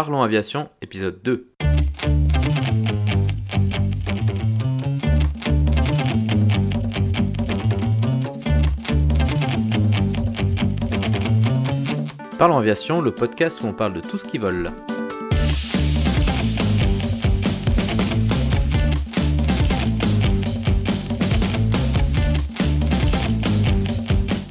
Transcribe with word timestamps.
Parlons 0.00 0.22
Aviation, 0.22 0.68
épisode 0.80 1.20
2. 1.24 1.48
Parlons 12.38 12.58
Aviation, 12.58 13.00
le 13.00 13.10
podcast 13.10 13.60
où 13.60 13.66
on 13.66 13.72
parle 13.72 13.94
de 13.94 14.00
tout 14.00 14.18
ce 14.18 14.24
qui 14.24 14.38
vole. 14.38 14.70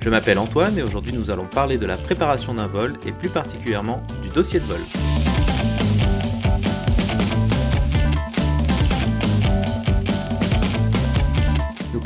Je 0.02 0.09
m'appelle 0.09 0.39
Antoine 0.39 0.77
et 0.77 0.84
aujourd'hui 0.84 1.14
nous 1.14 1.32
allons 1.32 1.45
parler 1.45 1.77
de 1.77 1.86
la 1.86 1.95
préparation 1.95 2.54
d'un 2.54 2.68
vol 2.68 2.95
et 3.05 3.14
plus 3.14 3.29
particulièrement 3.29 4.02
du 4.21 4.27
dossier 4.27 4.59
de 4.59 4.66
vol. 4.66 4.82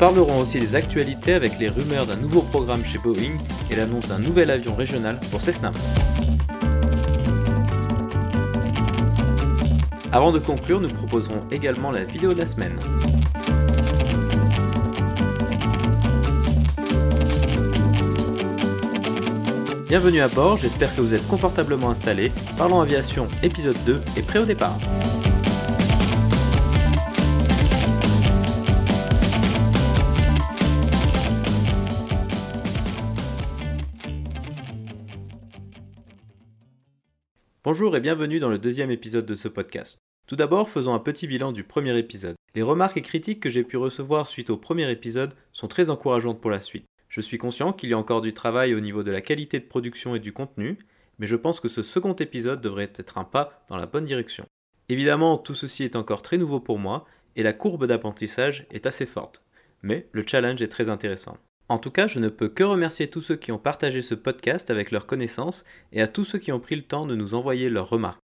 parlerons 0.02 0.40
aussi 0.40 0.58
des 0.58 0.74
actualités 0.74 1.32
avec 1.32 1.60
les 1.60 1.68
rumeurs 1.68 2.06
d'un 2.06 2.16
nouveau 2.16 2.42
programme 2.42 2.84
chez 2.84 2.98
Boeing 2.98 3.38
et 3.70 3.76
l'annonce 3.76 4.08
d'un 4.08 4.18
nouvel 4.18 4.50
avion 4.50 4.74
régional 4.74 5.20
pour 5.30 5.40
Cessna. 5.40 5.72
Avant 10.10 10.32
de 10.32 10.40
conclure, 10.40 10.80
nous 10.80 10.88
proposerons 10.88 11.44
également 11.52 11.92
la 11.92 12.02
vidéo 12.02 12.34
de 12.34 12.40
la 12.40 12.46
semaine. 12.46 12.80
Bienvenue 19.86 20.20
à 20.20 20.26
bord, 20.26 20.58
j'espère 20.58 20.92
que 20.96 21.00
vous 21.00 21.14
êtes 21.14 21.28
confortablement 21.28 21.90
installés. 21.90 22.32
Parlons 22.58 22.80
Aviation 22.80 23.22
épisode 23.44 23.78
2 23.86 24.00
est 24.16 24.26
prêt 24.26 24.40
au 24.40 24.46
départ. 24.46 24.80
Bonjour 37.72 37.96
et 37.96 38.00
bienvenue 38.00 38.38
dans 38.38 38.50
le 38.50 38.58
deuxième 38.58 38.90
épisode 38.90 39.24
de 39.24 39.34
ce 39.34 39.48
podcast. 39.48 39.98
Tout 40.26 40.36
d'abord, 40.36 40.68
faisons 40.68 40.92
un 40.92 40.98
petit 40.98 41.26
bilan 41.26 41.52
du 41.52 41.64
premier 41.64 41.96
épisode. 41.96 42.34
Les 42.54 42.60
remarques 42.60 42.98
et 42.98 43.00
critiques 43.00 43.40
que 43.40 43.48
j'ai 43.48 43.64
pu 43.64 43.78
recevoir 43.78 44.28
suite 44.28 44.50
au 44.50 44.58
premier 44.58 44.90
épisode 44.90 45.32
sont 45.52 45.68
très 45.68 45.88
encourageantes 45.88 46.38
pour 46.38 46.50
la 46.50 46.60
suite. 46.60 46.84
Je 47.08 47.22
suis 47.22 47.38
conscient 47.38 47.72
qu'il 47.72 47.88
y 47.88 47.94
a 47.94 47.98
encore 47.98 48.20
du 48.20 48.34
travail 48.34 48.74
au 48.74 48.80
niveau 48.80 49.02
de 49.02 49.10
la 49.10 49.22
qualité 49.22 49.58
de 49.58 49.64
production 49.64 50.14
et 50.14 50.20
du 50.20 50.34
contenu, 50.34 50.80
mais 51.18 51.26
je 51.26 51.34
pense 51.34 51.60
que 51.60 51.68
ce 51.68 51.82
second 51.82 52.12
épisode 52.12 52.60
devrait 52.60 52.92
être 52.94 53.16
un 53.16 53.24
pas 53.24 53.64
dans 53.70 53.78
la 53.78 53.86
bonne 53.86 54.04
direction. 54.04 54.44
Évidemment, 54.90 55.38
tout 55.38 55.54
ceci 55.54 55.82
est 55.82 55.96
encore 55.96 56.20
très 56.20 56.36
nouveau 56.36 56.60
pour 56.60 56.78
moi, 56.78 57.06
et 57.36 57.42
la 57.42 57.54
courbe 57.54 57.86
d'apprentissage 57.86 58.66
est 58.70 58.84
assez 58.84 59.06
forte, 59.06 59.42
mais 59.80 60.08
le 60.12 60.26
challenge 60.26 60.60
est 60.60 60.68
très 60.68 60.90
intéressant. 60.90 61.38
En 61.72 61.78
tout 61.78 61.90
cas, 61.90 62.06
je 62.06 62.18
ne 62.18 62.28
peux 62.28 62.48
que 62.48 62.64
remercier 62.64 63.08
tous 63.08 63.22
ceux 63.22 63.36
qui 63.36 63.50
ont 63.50 63.56
partagé 63.56 64.02
ce 64.02 64.14
podcast 64.14 64.68
avec 64.68 64.90
leurs 64.90 65.06
connaissances 65.06 65.64
et 65.92 66.02
à 66.02 66.06
tous 66.06 66.24
ceux 66.24 66.38
qui 66.38 66.52
ont 66.52 66.60
pris 66.60 66.76
le 66.76 66.82
temps 66.82 67.06
de 67.06 67.16
nous 67.16 67.32
envoyer 67.32 67.70
leurs 67.70 67.88
remarques. 67.88 68.20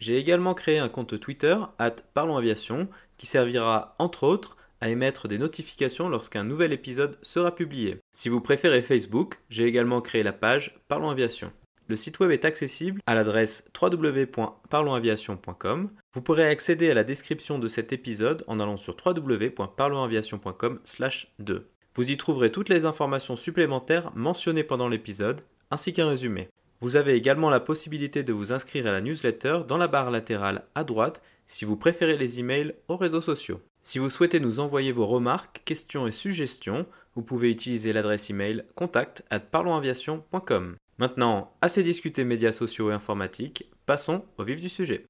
J'ai 0.00 0.18
également 0.18 0.52
créé 0.52 0.78
un 0.78 0.90
compte 0.90 1.18
Twitter, 1.18 1.56
at 1.78 1.96
Parlons 2.12 2.36
Aviation, 2.36 2.88
qui 3.16 3.24
servira 3.24 3.94
entre 3.98 4.24
autres 4.24 4.58
à 4.82 4.90
émettre 4.90 5.28
des 5.28 5.38
notifications 5.38 6.10
lorsqu'un 6.10 6.44
nouvel 6.44 6.74
épisode 6.74 7.16
sera 7.22 7.54
publié. 7.54 7.96
Si 8.12 8.28
vous 8.28 8.42
préférez 8.42 8.82
Facebook, 8.82 9.40
j'ai 9.48 9.64
également 9.64 10.02
créé 10.02 10.22
la 10.22 10.34
page 10.34 10.78
Parlons 10.86 11.08
Aviation. 11.08 11.52
Le 11.88 11.96
site 11.96 12.20
web 12.20 12.32
est 12.32 12.44
accessible 12.44 13.00
à 13.06 13.14
l'adresse 13.14 13.64
www.parlonsaviation.com. 13.80 15.90
Vous 16.12 16.20
pourrez 16.20 16.46
accéder 16.46 16.90
à 16.90 16.94
la 16.94 17.04
description 17.04 17.58
de 17.58 17.66
cet 17.66 17.94
épisode 17.94 18.44
en 18.46 18.60
allant 18.60 18.76
sur 18.76 18.94
www.parlonsaviation.com/2. 19.02 21.62
Vous 22.00 22.10
y 22.10 22.16
trouverez 22.16 22.50
toutes 22.50 22.70
les 22.70 22.86
informations 22.86 23.36
supplémentaires 23.36 24.10
mentionnées 24.14 24.64
pendant 24.64 24.88
l'épisode, 24.88 25.42
ainsi 25.70 25.92
qu'un 25.92 26.08
résumé. 26.08 26.48
Vous 26.80 26.96
avez 26.96 27.12
également 27.12 27.50
la 27.50 27.60
possibilité 27.60 28.22
de 28.22 28.32
vous 28.32 28.54
inscrire 28.54 28.86
à 28.86 28.92
la 28.92 29.02
newsletter 29.02 29.64
dans 29.68 29.76
la 29.76 29.86
barre 29.86 30.10
latérale 30.10 30.64
à 30.74 30.82
droite 30.82 31.20
si 31.46 31.66
vous 31.66 31.76
préférez 31.76 32.16
les 32.16 32.40
emails 32.40 32.74
aux 32.88 32.96
réseaux 32.96 33.20
sociaux. 33.20 33.60
Si 33.82 33.98
vous 33.98 34.08
souhaitez 34.08 34.40
nous 34.40 34.60
envoyer 34.60 34.92
vos 34.92 35.04
remarques, 35.04 35.60
questions 35.66 36.06
et 36.06 36.10
suggestions, 36.10 36.86
vous 37.16 37.22
pouvez 37.22 37.50
utiliser 37.50 37.92
l'adresse 37.92 38.30
email 38.30 38.64
contact 38.74 39.22
at 39.28 39.40
parlonsaviation.com. 39.40 40.76
Maintenant, 40.96 41.52
assez 41.60 41.82
discuté 41.82 42.24
médias 42.24 42.52
sociaux 42.52 42.90
et 42.90 42.94
informatiques, 42.94 43.70
passons 43.84 44.24
au 44.38 44.44
vif 44.44 44.58
du 44.58 44.70
sujet. 44.70 45.04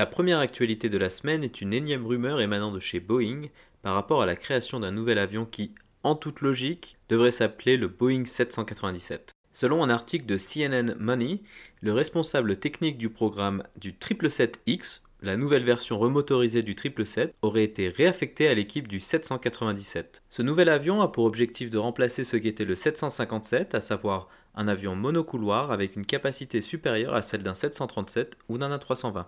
La 0.00 0.06
première 0.06 0.38
actualité 0.38 0.88
de 0.88 0.96
la 0.96 1.10
semaine 1.10 1.44
est 1.44 1.60
une 1.60 1.74
énième 1.74 2.06
rumeur 2.06 2.40
émanant 2.40 2.72
de 2.72 2.78
chez 2.78 3.00
Boeing 3.00 3.48
par 3.82 3.94
rapport 3.94 4.22
à 4.22 4.26
la 4.26 4.34
création 4.34 4.80
d'un 4.80 4.92
nouvel 4.92 5.18
avion 5.18 5.44
qui, 5.44 5.74
en 6.04 6.14
toute 6.14 6.40
logique, 6.40 6.96
devrait 7.10 7.32
s'appeler 7.32 7.76
le 7.76 7.88
Boeing 7.88 8.24
797. 8.24 9.32
Selon 9.52 9.84
un 9.84 9.90
article 9.90 10.24
de 10.24 10.38
CNN 10.38 10.94
Money, 10.98 11.42
le 11.82 11.92
responsable 11.92 12.56
technique 12.56 12.96
du 12.96 13.10
programme 13.10 13.62
du 13.76 13.92
777X, 13.92 15.02
la 15.20 15.36
nouvelle 15.36 15.64
version 15.64 15.98
remotorisée 15.98 16.62
du 16.62 16.72
777, 16.72 17.34
aurait 17.42 17.64
été 17.64 17.90
réaffecté 17.90 18.48
à 18.48 18.54
l'équipe 18.54 18.88
du 18.88 19.00
797. 19.00 20.22
Ce 20.30 20.40
nouvel 20.40 20.70
avion 20.70 21.02
a 21.02 21.08
pour 21.08 21.26
objectif 21.26 21.68
de 21.68 21.76
remplacer 21.76 22.24
ce 22.24 22.38
qu'était 22.38 22.64
le 22.64 22.74
757, 22.74 23.74
à 23.74 23.82
savoir 23.82 24.28
un 24.54 24.66
avion 24.66 24.96
monocouloir 24.96 25.70
avec 25.70 25.94
une 25.94 26.06
capacité 26.06 26.62
supérieure 26.62 27.12
à 27.12 27.20
celle 27.20 27.42
d'un 27.42 27.52
737 27.52 28.38
ou 28.48 28.56
d'un 28.56 28.74
A320. 28.74 29.26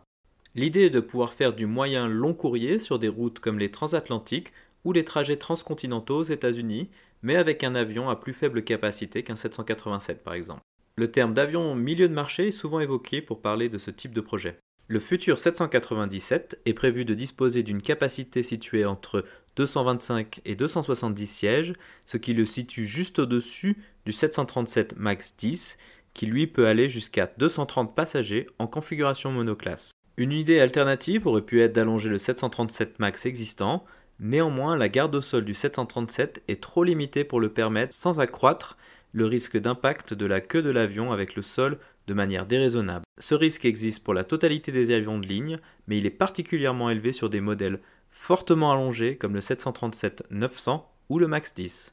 L'idée 0.54 0.82
est 0.82 0.90
de 0.90 1.00
pouvoir 1.00 1.32
faire 1.32 1.54
du 1.54 1.64
moyen 1.64 2.08
long 2.08 2.34
courrier 2.34 2.78
sur 2.78 2.98
des 2.98 3.08
routes 3.08 3.38
comme 3.38 3.58
les 3.58 3.70
transatlantiques 3.70 4.52
ou 4.84 4.92
les 4.92 5.04
trajets 5.04 5.38
transcontinentaux 5.38 6.18
aux 6.18 6.22
États-Unis, 6.24 6.90
mais 7.22 7.36
avec 7.36 7.64
un 7.64 7.74
avion 7.74 8.10
à 8.10 8.16
plus 8.16 8.34
faible 8.34 8.62
capacité 8.62 9.22
qu'un 9.22 9.36
787 9.36 10.22
par 10.22 10.34
exemple. 10.34 10.60
Le 10.96 11.10
terme 11.10 11.32
d'avion 11.32 11.74
milieu 11.74 12.06
de 12.06 12.12
marché 12.12 12.48
est 12.48 12.50
souvent 12.50 12.80
évoqué 12.80 13.22
pour 13.22 13.41
parler 13.41 13.70
de 13.70 13.78
ce 13.78 13.91
type 13.91 14.12
de 14.12 14.20
projet. 14.20 14.58
Le 14.88 15.00
futur 15.00 15.38
797 15.38 16.60
est 16.66 16.74
prévu 16.74 17.06
de 17.06 17.14
disposer 17.14 17.62
d'une 17.62 17.80
capacité 17.80 18.42
située 18.42 18.84
entre 18.84 19.24
225 19.56 20.42
et 20.44 20.54
270 20.54 21.26
sièges, 21.26 21.72
ce 22.04 22.18
qui 22.18 22.34
le 22.34 22.44
situe 22.44 22.84
juste 22.84 23.20
au-dessus 23.20 23.78
du 24.04 24.12
737 24.12 24.98
MAX 24.98 25.34
10, 25.38 25.78
qui 26.12 26.26
lui 26.26 26.46
peut 26.46 26.66
aller 26.66 26.91
jusqu'à 26.91 27.32
230 27.38 27.94
passagers 27.94 28.48
en 28.58 28.66
configuration 28.66 29.32
monoclasse. 29.32 29.92
Une 30.22 30.31
idée 30.31 30.60
alternative 30.60 31.27
aurait 31.27 31.43
pu 31.43 31.62
être 31.62 31.72
d'allonger 31.72 32.09
le 32.09 32.16
737 32.16 33.00
MAX 33.00 33.27
existant, 33.27 33.84
néanmoins 34.21 34.77
la 34.77 34.88
garde 34.88 35.16
au 35.16 35.21
sol 35.21 35.44
du 35.44 35.53
737 35.53 36.44
est 36.47 36.62
trop 36.62 36.84
limitée 36.84 37.25
pour 37.25 37.41
le 37.41 37.49
permettre 37.49 37.93
sans 37.93 38.21
accroître 38.21 38.77
le 39.10 39.27
risque 39.27 39.59
d'impact 39.59 40.15
de 40.15 40.25
la 40.25 40.41
queue 40.41 40.62
de 40.62 40.71
l'avion 40.71 41.10
avec 41.10 41.34
le 41.34 41.43
sol 41.43 41.77
de 42.06 42.15
manière 42.15 42.47
déraisonnable. 42.47 43.05
Ce 43.19 43.34
risque 43.34 43.65
existe 43.65 44.05
pour 44.05 44.15
la 44.15 44.22
totalité 44.22 44.71
des 44.71 44.94
avions 44.94 45.19
de 45.19 45.27
ligne, 45.27 45.59
mais 45.88 45.99
il 45.99 46.06
est 46.06 46.10
particulièrement 46.10 46.89
élevé 46.89 47.10
sur 47.10 47.28
des 47.28 47.41
modèles 47.41 47.81
fortement 48.09 48.71
allongés 48.71 49.16
comme 49.16 49.34
le 49.34 49.41
737-900 49.41 50.84
ou 51.09 51.19
le 51.19 51.27
MAX 51.27 51.53
10. 51.53 51.93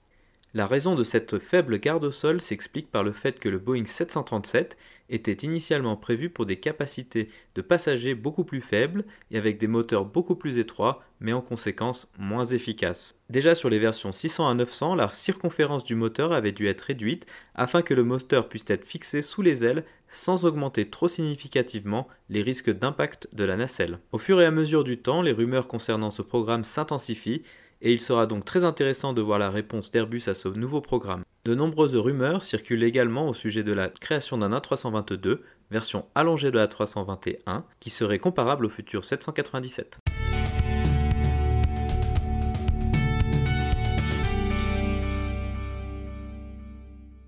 La 0.56 0.66
raison 0.66 0.96
de 0.96 1.04
cette 1.04 1.38
faible 1.38 1.78
garde 1.78 2.04
au 2.04 2.10
sol 2.10 2.42
s'explique 2.42 2.90
par 2.90 3.04
le 3.04 3.12
fait 3.12 3.40
que 3.40 3.50
le 3.50 3.60
Boeing 3.60 3.86
737 3.86 4.78
était 5.12 5.46
initialement 5.46 5.96
prévu 5.96 6.32
pour 6.32 6.48
des 6.48 6.58
capacités 6.58 7.30
de 7.54 7.62
passagers 7.62 8.16
beaucoup 8.16 8.44
plus 8.44 8.62
faibles 8.62 9.06
et 9.30 9.38
avec 9.38 9.60
des 9.60 9.68
moteurs 9.68 10.06
beaucoup 10.06 10.36
plus 10.36 10.58
étroits, 10.58 11.04
mais 11.20 11.34
en 11.34 11.42
conséquence 11.42 12.12
moins 12.18 12.46
efficaces. 12.46 13.16
Déjà 13.30 13.54
sur 13.54 13.70
les 13.70 13.78
versions 13.78 14.12
600 14.12 14.50
à 14.50 14.56
900, 14.56 14.96
la 14.96 15.12
circonférence 15.12 15.84
du 15.84 15.94
moteur 15.94 16.32
avait 16.32 16.52
dû 16.52 16.68
être 16.68 16.82
réduite 16.82 17.28
afin 17.54 17.84
que 17.84 17.94
le 17.94 18.04
moteur 18.04 18.50
puisse 18.50 18.66
être 18.70 18.88
fixé 18.88 19.22
sous 19.22 19.44
les 19.44 19.64
ailes 19.64 19.86
sans 20.08 20.46
augmenter 20.46 20.90
trop 20.90 21.08
significativement 21.08 22.08
les 22.30 22.42
risques 22.42 22.72
d'impact 22.72 23.28
de 23.34 23.44
la 23.44 23.56
nacelle. 23.56 24.00
Au 24.12 24.18
fur 24.18 24.42
et 24.42 24.46
à 24.46 24.52
mesure 24.52 24.84
du 24.84 24.98
temps, 24.98 25.22
les 25.22 25.32
rumeurs 25.32 25.68
concernant 25.68 26.10
ce 26.10 26.24
programme 26.24 26.64
s'intensifient 26.64 27.44
et 27.82 27.94
il 27.94 28.02
sera 28.02 28.28
donc 28.28 28.46
très 28.46 28.64
intéressant 28.64 29.14
de 29.14 29.22
voir 29.22 29.40
la 29.40 29.50
réponse 29.50 29.92
d'Airbus 29.92 30.24
à 30.28 30.34
ce 30.34 30.50
nouveau 30.50 30.82
programme. 30.82 31.24
De 31.46 31.56
nombreuses 31.56 31.96
rumeurs 31.96 32.44
circulent 32.44 32.84
également 32.84 33.30
au 33.30 33.34
sujet 33.34 33.64
de 33.64 33.74
la 33.74 33.90
création 33.90 34.38
d'un 34.38 34.52
A322, 34.52 35.40
version 35.72 36.06
allongée 36.16 36.52
de 36.52 36.60
l'A321, 36.60 37.64
qui 37.80 37.90
serait 37.90 38.20
comparable 38.20 38.66
au 38.66 38.70
futur 38.70 39.06
797. 39.06 40.00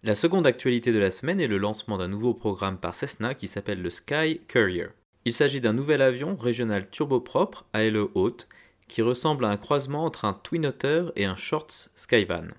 La 0.03 0.15
seconde 0.15 0.47
actualité 0.47 0.91
de 0.91 0.97
la 0.97 1.11
semaine 1.11 1.39
est 1.39 1.47
le 1.47 1.59
lancement 1.59 1.99
d'un 1.99 2.07
nouveau 2.07 2.33
programme 2.33 2.79
par 2.79 2.95
Cessna 2.95 3.35
qui 3.35 3.47
s'appelle 3.47 3.83
le 3.83 3.91
Sky 3.91 4.41
Courier. 4.51 4.87
Il 5.25 5.33
s'agit 5.33 5.61
d'un 5.61 5.73
nouvel 5.73 6.01
avion 6.01 6.35
régional 6.35 6.89
turbopropre 6.89 7.67
à 7.71 7.83
aile 7.83 7.99
haute 8.15 8.47
qui 8.91 9.01
ressemble 9.01 9.45
à 9.45 9.49
un 9.49 9.57
croisement 9.57 10.03
entre 10.03 10.25
un 10.25 10.33
Twin 10.33 10.65
Otter 10.65 11.05
et 11.15 11.23
un 11.23 11.37
Shorts 11.37 11.89
Skyvan. 11.95 12.49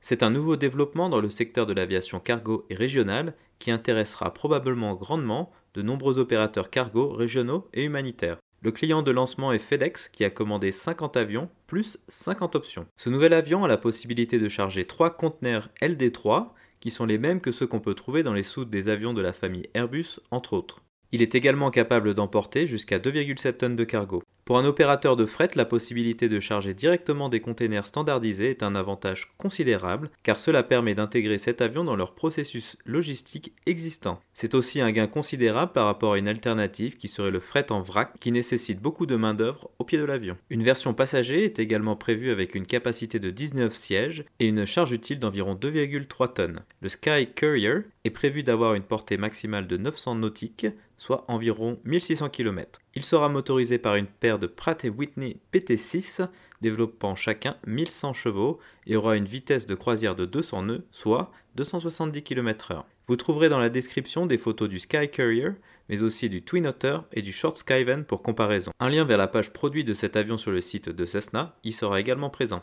C'est 0.00 0.24
un 0.24 0.30
nouveau 0.30 0.56
développement 0.56 1.08
dans 1.08 1.20
le 1.20 1.30
secteur 1.30 1.64
de 1.64 1.72
l'aviation 1.72 2.18
cargo 2.18 2.66
et 2.68 2.74
régionale 2.74 3.34
qui 3.60 3.70
intéressera 3.70 4.34
probablement 4.34 4.94
grandement 4.94 5.52
de 5.74 5.82
nombreux 5.82 6.18
opérateurs 6.18 6.70
cargo 6.70 7.10
régionaux 7.10 7.68
et 7.72 7.84
humanitaires. 7.84 8.38
Le 8.62 8.72
client 8.72 9.02
de 9.02 9.12
lancement 9.12 9.52
est 9.52 9.60
FedEx 9.60 10.08
qui 10.08 10.24
a 10.24 10.30
commandé 10.30 10.72
50 10.72 11.16
avions 11.16 11.48
plus 11.68 11.98
50 12.08 12.56
options. 12.56 12.86
Ce 12.96 13.08
nouvel 13.08 13.32
avion 13.32 13.64
a 13.64 13.68
la 13.68 13.76
possibilité 13.76 14.38
de 14.38 14.48
charger 14.48 14.86
3 14.86 15.10
conteneurs 15.10 15.70
LD3 15.80 16.48
qui 16.80 16.90
sont 16.90 17.06
les 17.06 17.18
mêmes 17.18 17.40
que 17.40 17.52
ceux 17.52 17.68
qu'on 17.68 17.80
peut 17.80 17.94
trouver 17.94 18.24
dans 18.24 18.34
les 18.34 18.42
soutes 18.42 18.70
des 18.70 18.88
avions 18.88 19.14
de 19.14 19.22
la 19.22 19.32
famille 19.32 19.68
Airbus 19.74 20.18
entre 20.32 20.54
autres. 20.54 20.82
Il 21.12 21.22
est 21.22 21.36
également 21.36 21.70
capable 21.70 22.14
d'emporter 22.14 22.66
jusqu'à 22.66 22.98
2,7 22.98 23.56
tonnes 23.58 23.76
de 23.76 23.84
cargo. 23.84 24.22
Pour 24.46 24.58
un 24.58 24.64
opérateur 24.64 25.16
de 25.16 25.26
fret, 25.26 25.48
la 25.56 25.64
possibilité 25.64 26.28
de 26.28 26.38
charger 26.38 26.72
directement 26.72 27.28
des 27.28 27.40
containers 27.40 27.84
standardisés 27.84 28.50
est 28.50 28.62
un 28.62 28.76
avantage 28.76 29.26
considérable 29.38 30.08
car 30.22 30.38
cela 30.38 30.62
permet 30.62 30.94
d'intégrer 30.94 31.38
cet 31.38 31.60
avion 31.60 31.82
dans 31.82 31.96
leur 31.96 32.14
processus 32.14 32.76
logistique 32.86 33.52
existant. 33.66 34.20
C'est 34.34 34.54
aussi 34.54 34.80
un 34.80 34.92
gain 34.92 35.08
considérable 35.08 35.72
par 35.72 35.86
rapport 35.86 36.12
à 36.12 36.18
une 36.18 36.28
alternative 36.28 36.96
qui 36.96 37.08
serait 37.08 37.32
le 37.32 37.40
fret 37.40 37.72
en 37.72 37.80
vrac 37.80 38.12
qui 38.20 38.30
nécessite 38.30 38.80
beaucoup 38.80 39.04
de 39.04 39.16
main-d'œuvre 39.16 39.68
au 39.80 39.84
pied 39.84 39.98
de 39.98 40.04
l'avion. 40.04 40.36
Une 40.48 40.62
version 40.62 40.94
passager 40.94 41.44
est 41.44 41.58
également 41.58 41.96
prévue 41.96 42.30
avec 42.30 42.54
une 42.54 42.66
capacité 42.66 43.18
de 43.18 43.30
19 43.30 43.74
sièges 43.74 44.24
et 44.38 44.46
une 44.46 44.64
charge 44.64 44.92
utile 44.92 45.18
d'environ 45.18 45.56
2,3 45.56 46.34
tonnes. 46.34 46.62
Le 46.82 46.88
Sky 46.88 47.26
Courier 47.36 47.78
est 48.04 48.10
prévu 48.10 48.44
d'avoir 48.44 48.74
une 48.74 48.84
portée 48.84 49.16
maximale 49.16 49.66
de 49.66 49.76
900 49.76 50.14
nautiques, 50.14 50.68
soit 50.96 51.24
environ 51.28 51.78
1600 51.84 52.30
km. 52.30 52.80
Il 52.94 53.04
sera 53.04 53.28
motorisé 53.28 53.78
par 53.78 53.96
une 53.96 54.06
paire 54.06 54.38
de 54.38 54.46
Pratt 54.46 54.84
Whitney 54.84 55.38
PT6 55.52 56.28
développant 56.62 57.14
chacun 57.14 57.56
1100 57.66 58.14
chevaux 58.14 58.58
et 58.86 58.96
aura 58.96 59.16
une 59.16 59.26
vitesse 59.26 59.66
de 59.66 59.74
croisière 59.74 60.16
de 60.16 60.24
200 60.24 60.62
nœuds, 60.62 60.86
soit 60.90 61.30
270 61.56 62.22
km/h. 62.22 62.84
Vous 63.08 63.16
trouverez 63.16 63.48
dans 63.48 63.58
la 63.58 63.68
description 63.68 64.26
des 64.26 64.38
photos 64.38 64.68
du 64.68 64.78
Sky 64.78 65.08
Courier, 65.08 65.50
mais 65.88 66.02
aussi 66.02 66.28
du 66.28 66.42
Twin 66.42 66.66
Otter 66.66 66.98
et 67.12 67.22
du 67.22 67.32
Short 67.32 67.56
Skyvan 67.56 68.04
pour 68.04 68.22
comparaison. 68.22 68.72
Un 68.80 68.88
lien 68.88 69.04
vers 69.04 69.18
la 69.18 69.28
page 69.28 69.52
produit 69.52 69.84
de 69.84 69.94
cet 69.94 70.16
avion 70.16 70.36
sur 70.36 70.50
le 70.50 70.60
site 70.60 70.88
de 70.88 71.06
Cessna 71.06 71.56
y 71.62 71.72
sera 71.72 72.00
également 72.00 72.30
présent. 72.30 72.62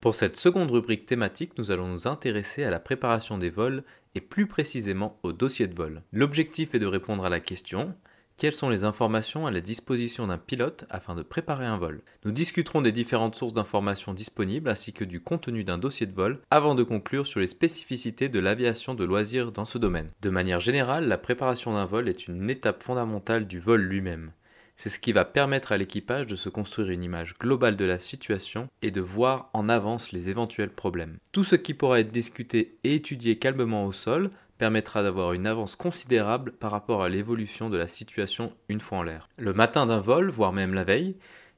Pour 0.00 0.14
cette 0.14 0.36
seconde 0.36 0.70
rubrique 0.70 1.04
thématique, 1.04 1.58
nous 1.58 1.70
allons 1.70 1.86
nous 1.86 2.08
intéresser 2.08 2.64
à 2.64 2.70
la 2.70 2.80
préparation 2.80 3.36
des 3.36 3.50
vols 3.50 3.84
et 4.14 4.22
plus 4.22 4.46
précisément 4.46 5.18
au 5.22 5.32
dossier 5.32 5.66
de 5.66 5.74
vol. 5.74 6.02
L'objectif 6.10 6.74
est 6.74 6.78
de 6.78 6.86
répondre 6.86 7.26
à 7.26 7.28
la 7.28 7.38
question 7.38 7.94
quelles 8.40 8.54
sont 8.54 8.70
les 8.70 8.84
informations 8.84 9.46
à 9.46 9.50
la 9.50 9.60
disposition 9.60 10.28
d'un 10.28 10.38
pilote 10.38 10.86
afin 10.88 11.14
de 11.14 11.22
préparer 11.22 11.66
un 11.66 11.76
vol? 11.76 12.00
Nous 12.24 12.32
discuterons 12.32 12.80
des 12.80 12.90
différentes 12.90 13.34
sources 13.34 13.52
d'informations 13.52 14.14
disponibles 14.14 14.70
ainsi 14.70 14.94
que 14.94 15.04
du 15.04 15.20
contenu 15.20 15.62
d'un 15.62 15.76
dossier 15.76 16.06
de 16.06 16.14
vol 16.14 16.40
avant 16.50 16.74
de 16.74 16.82
conclure 16.82 17.26
sur 17.26 17.40
les 17.40 17.46
spécificités 17.46 18.30
de 18.30 18.40
l'aviation 18.40 18.94
de 18.94 19.04
loisirs 19.04 19.52
dans 19.52 19.66
ce 19.66 19.76
domaine. 19.76 20.08
De 20.22 20.30
manière 20.30 20.60
générale, 20.60 21.06
la 21.06 21.18
préparation 21.18 21.74
d'un 21.74 21.84
vol 21.84 22.08
est 22.08 22.28
une 22.28 22.48
étape 22.48 22.82
fondamentale 22.82 23.46
du 23.46 23.58
vol 23.58 23.82
lui-même. 23.82 24.32
C'est 24.82 24.88
ce 24.88 24.98
qui 24.98 25.12
va 25.12 25.26
permettre 25.26 25.72
à 25.72 25.76
l'équipage 25.76 26.26
de 26.26 26.36
se 26.36 26.48
construire 26.48 26.88
une 26.88 27.02
image 27.02 27.36
globale 27.38 27.76
de 27.76 27.84
la 27.84 27.98
situation 27.98 28.70
et 28.80 28.90
de 28.90 29.02
voir 29.02 29.50
en 29.52 29.68
avance 29.68 30.10
les 30.10 30.30
éventuels 30.30 30.70
problèmes. 30.70 31.18
Tout 31.32 31.44
ce 31.44 31.54
qui 31.54 31.74
pourra 31.74 32.00
être 32.00 32.10
discuté 32.10 32.78
et 32.82 32.94
étudié 32.94 33.36
calmement 33.36 33.84
au 33.84 33.92
sol 33.92 34.30
permettra 34.56 35.02
d'avoir 35.02 35.34
une 35.34 35.46
avance 35.46 35.76
considérable 35.76 36.52
par 36.52 36.70
rapport 36.70 37.02
à 37.02 37.10
l'évolution 37.10 37.68
de 37.68 37.76
la 37.76 37.88
situation 37.88 38.54
une 38.70 38.80
fois 38.80 38.96
en 38.96 39.02
l'air. 39.02 39.28
Le 39.36 39.52
matin 39.52 39.84
d'un 39.84 40.00
vol, 40.00 40.30
voire 40.30 40.54
même 40.54 40.72
la 40.72 40.84
veille, 40.84 41.14